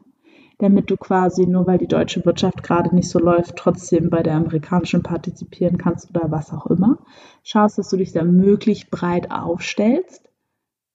damit 0.59 0.91
du 0.91 0.97
quasi 0.97 1.47
nur 1.47 1.67
weil 1.69 1.79
die 1.79 1.87
deutsche 1.87 2.25
Wirtschaft 2.25 2.65
gerade 2.65 2.93
nicht 2.93 3.09
so 3.09 3.21
läuft, 3.21 3.57
trotzdem 3.57 4.11
bei 4.11 4.23
der 4.25 4.35
amerikanischen 4.35 5.05
partizipieren 5.05 5.79
kannst 5.79 6.11
oder 6.11 6.31
was 6.33 6.53
auch 6.53 6.67
immer. 6.67 6.99
Schaust, 7.45 7.79
dass 7.79 7.89
du 7.89 7.97
dich 7.97 8.13
da 8.13 8.25
möglichst 8.25 8.91
breit 8.91 9.31
aufstellst 9.31 10.29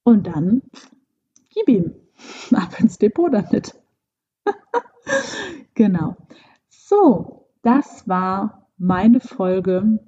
und 0.04 0.28
dann 0.28 0.62
gib 1.50 1.70
ihm 1.70 1.96
ab 2.54 2.80
ins 2.80 2.98
Depot 2.98 3.34
damit. 3.34 3.76
genau. 5.74 6.16
So, 6.70 7.48
das 7.62 8.08
war 8.08 8.68
meine 8.78 9.20
Folge 9.20 10.00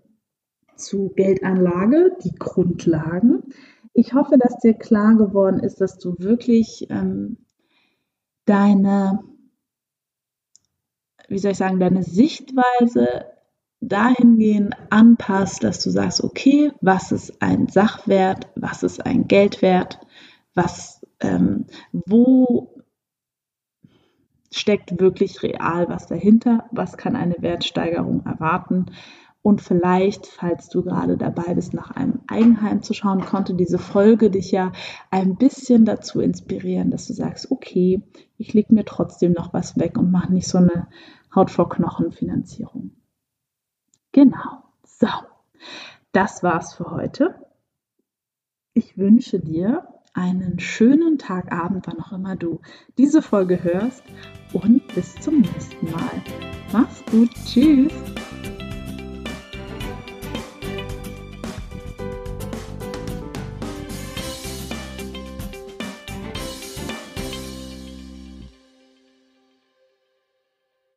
zu 0.76 1.10
Geldanlage, 1.16 2.18
die 2.24 2.36
Grundlagen. 2.36 3.54
Ich 3.94 4.14
hoffe, 4.14 4.38
dass 4.38 4.58
dir 4.60 4.74
klar 4.74 5.16
geworden 5.16 5.60
ist, 5.60 5.82
dass 5.82 6.00
du 6.00 6.16
wirklich 6.18 6.90
ähm, 6.90 7.38
deine, 8.46 9.20
wie 11.28 11.38
soll 11.38 11.52
ich 11.52 11.58
sagen, 11.58 11.80
deine 11.80 12.04
Sichtweise 12.04 13.26
dahingehend 13.82 14.76
anpasst, 14.90 15.64
dass 15.64 15.84
du 15.84 15.90
sagst, 15.90 16.24
okay, 16.24 16.72
was 16.82 17.12
ist 17.12 17.42
ein 17.42 17.68
Sachwert, 17.68 18.48
was 18.56 18.84
ist 18.84 19.06
ein 19.06 19.28
Geldwert, 19.28 20.00
was, 20.54 21.06
ähm, 21.20 21.66
wo 21.92 22.76
steckt 24.54 25.00
wirklich 25.00 25.44
real 25.44 25.88
was 25.90 26.08
dahinter, 26.08 26.66
was 26.72 26.98
kann 26.98 27.16
eine 27.16 27.36
Wertsteigerung 27.40 28.26
erwarten 28.26 28.88
und 29.44 29.62
vielleicht, 29.62 30.28
falls 30.28 30.70
du 30.70 30.84
gerade 30.84 31.18
dabei 31.18 31.56
bist, 31.56 31.74
nach 31.74 31.92
einem 31.92 32.20
Eigenheim 32.28 32.84
zu 32.84 32.94
schauen, 32.94 33.22
konnte 33.22 33.56
diese 33.56 33.80
Folge 33.80 34.30
dich 34.30 34.52
ja 34.52 34.72
ein 35.10 35.36
bisschen 35.36 35.84
dazu 35.84 36.20
inspirieren, 36.22 36.92
dass 36.92 37.08
du 37.08 37.14
sagst, 37.14 37.50
okay, 37.50 38.04
ich 38.38 38.54
lege 38.54 38.74
mir 38.74 38.86
trotzdem 38.86 39.32
noch 39.32 39.52
was 39.52 39.78
weg 39.80 39.98
und 39.98 40.12
mache 40.12 40.32
nicht 40.32 40.48
so 40.48 40.60
eine 40.60 40.88
Haut 41.34 41.50
vor 41.50 41.70
Knochen 41.70 42.12
Finanzierung. 42.12 42.92
Genau. 44.12 44.64
So, 44.84 45.08
das 46.12 46.44
war's 46.44 46.74
für 46.74 46.92
heute. 46.92 47.36
Ich 48.74 48.98
wünsche 48.98 49.40
dir 49.40 49.88
einen 50.14 50.60
schönen 50.60 51.18
Tag, 51.18 51.52
Abend, 51.52 51.88
wann 51.88 52.02
auch 52.02 52.12
immer 52.12 52.36
du 52.36 52.62
diese 52.98 53.22
Folge 53.22 53.64
hörst 53.64 54.04
und 54.54 54.86
bis 54.94 55.16
zum 55.16 55.42
nächsten 55.42 55.92
Mal. 55.92 56.22
Mach's 56.72 57.04
gut. 57.12 57.30
Tschüss. 57.46 57.94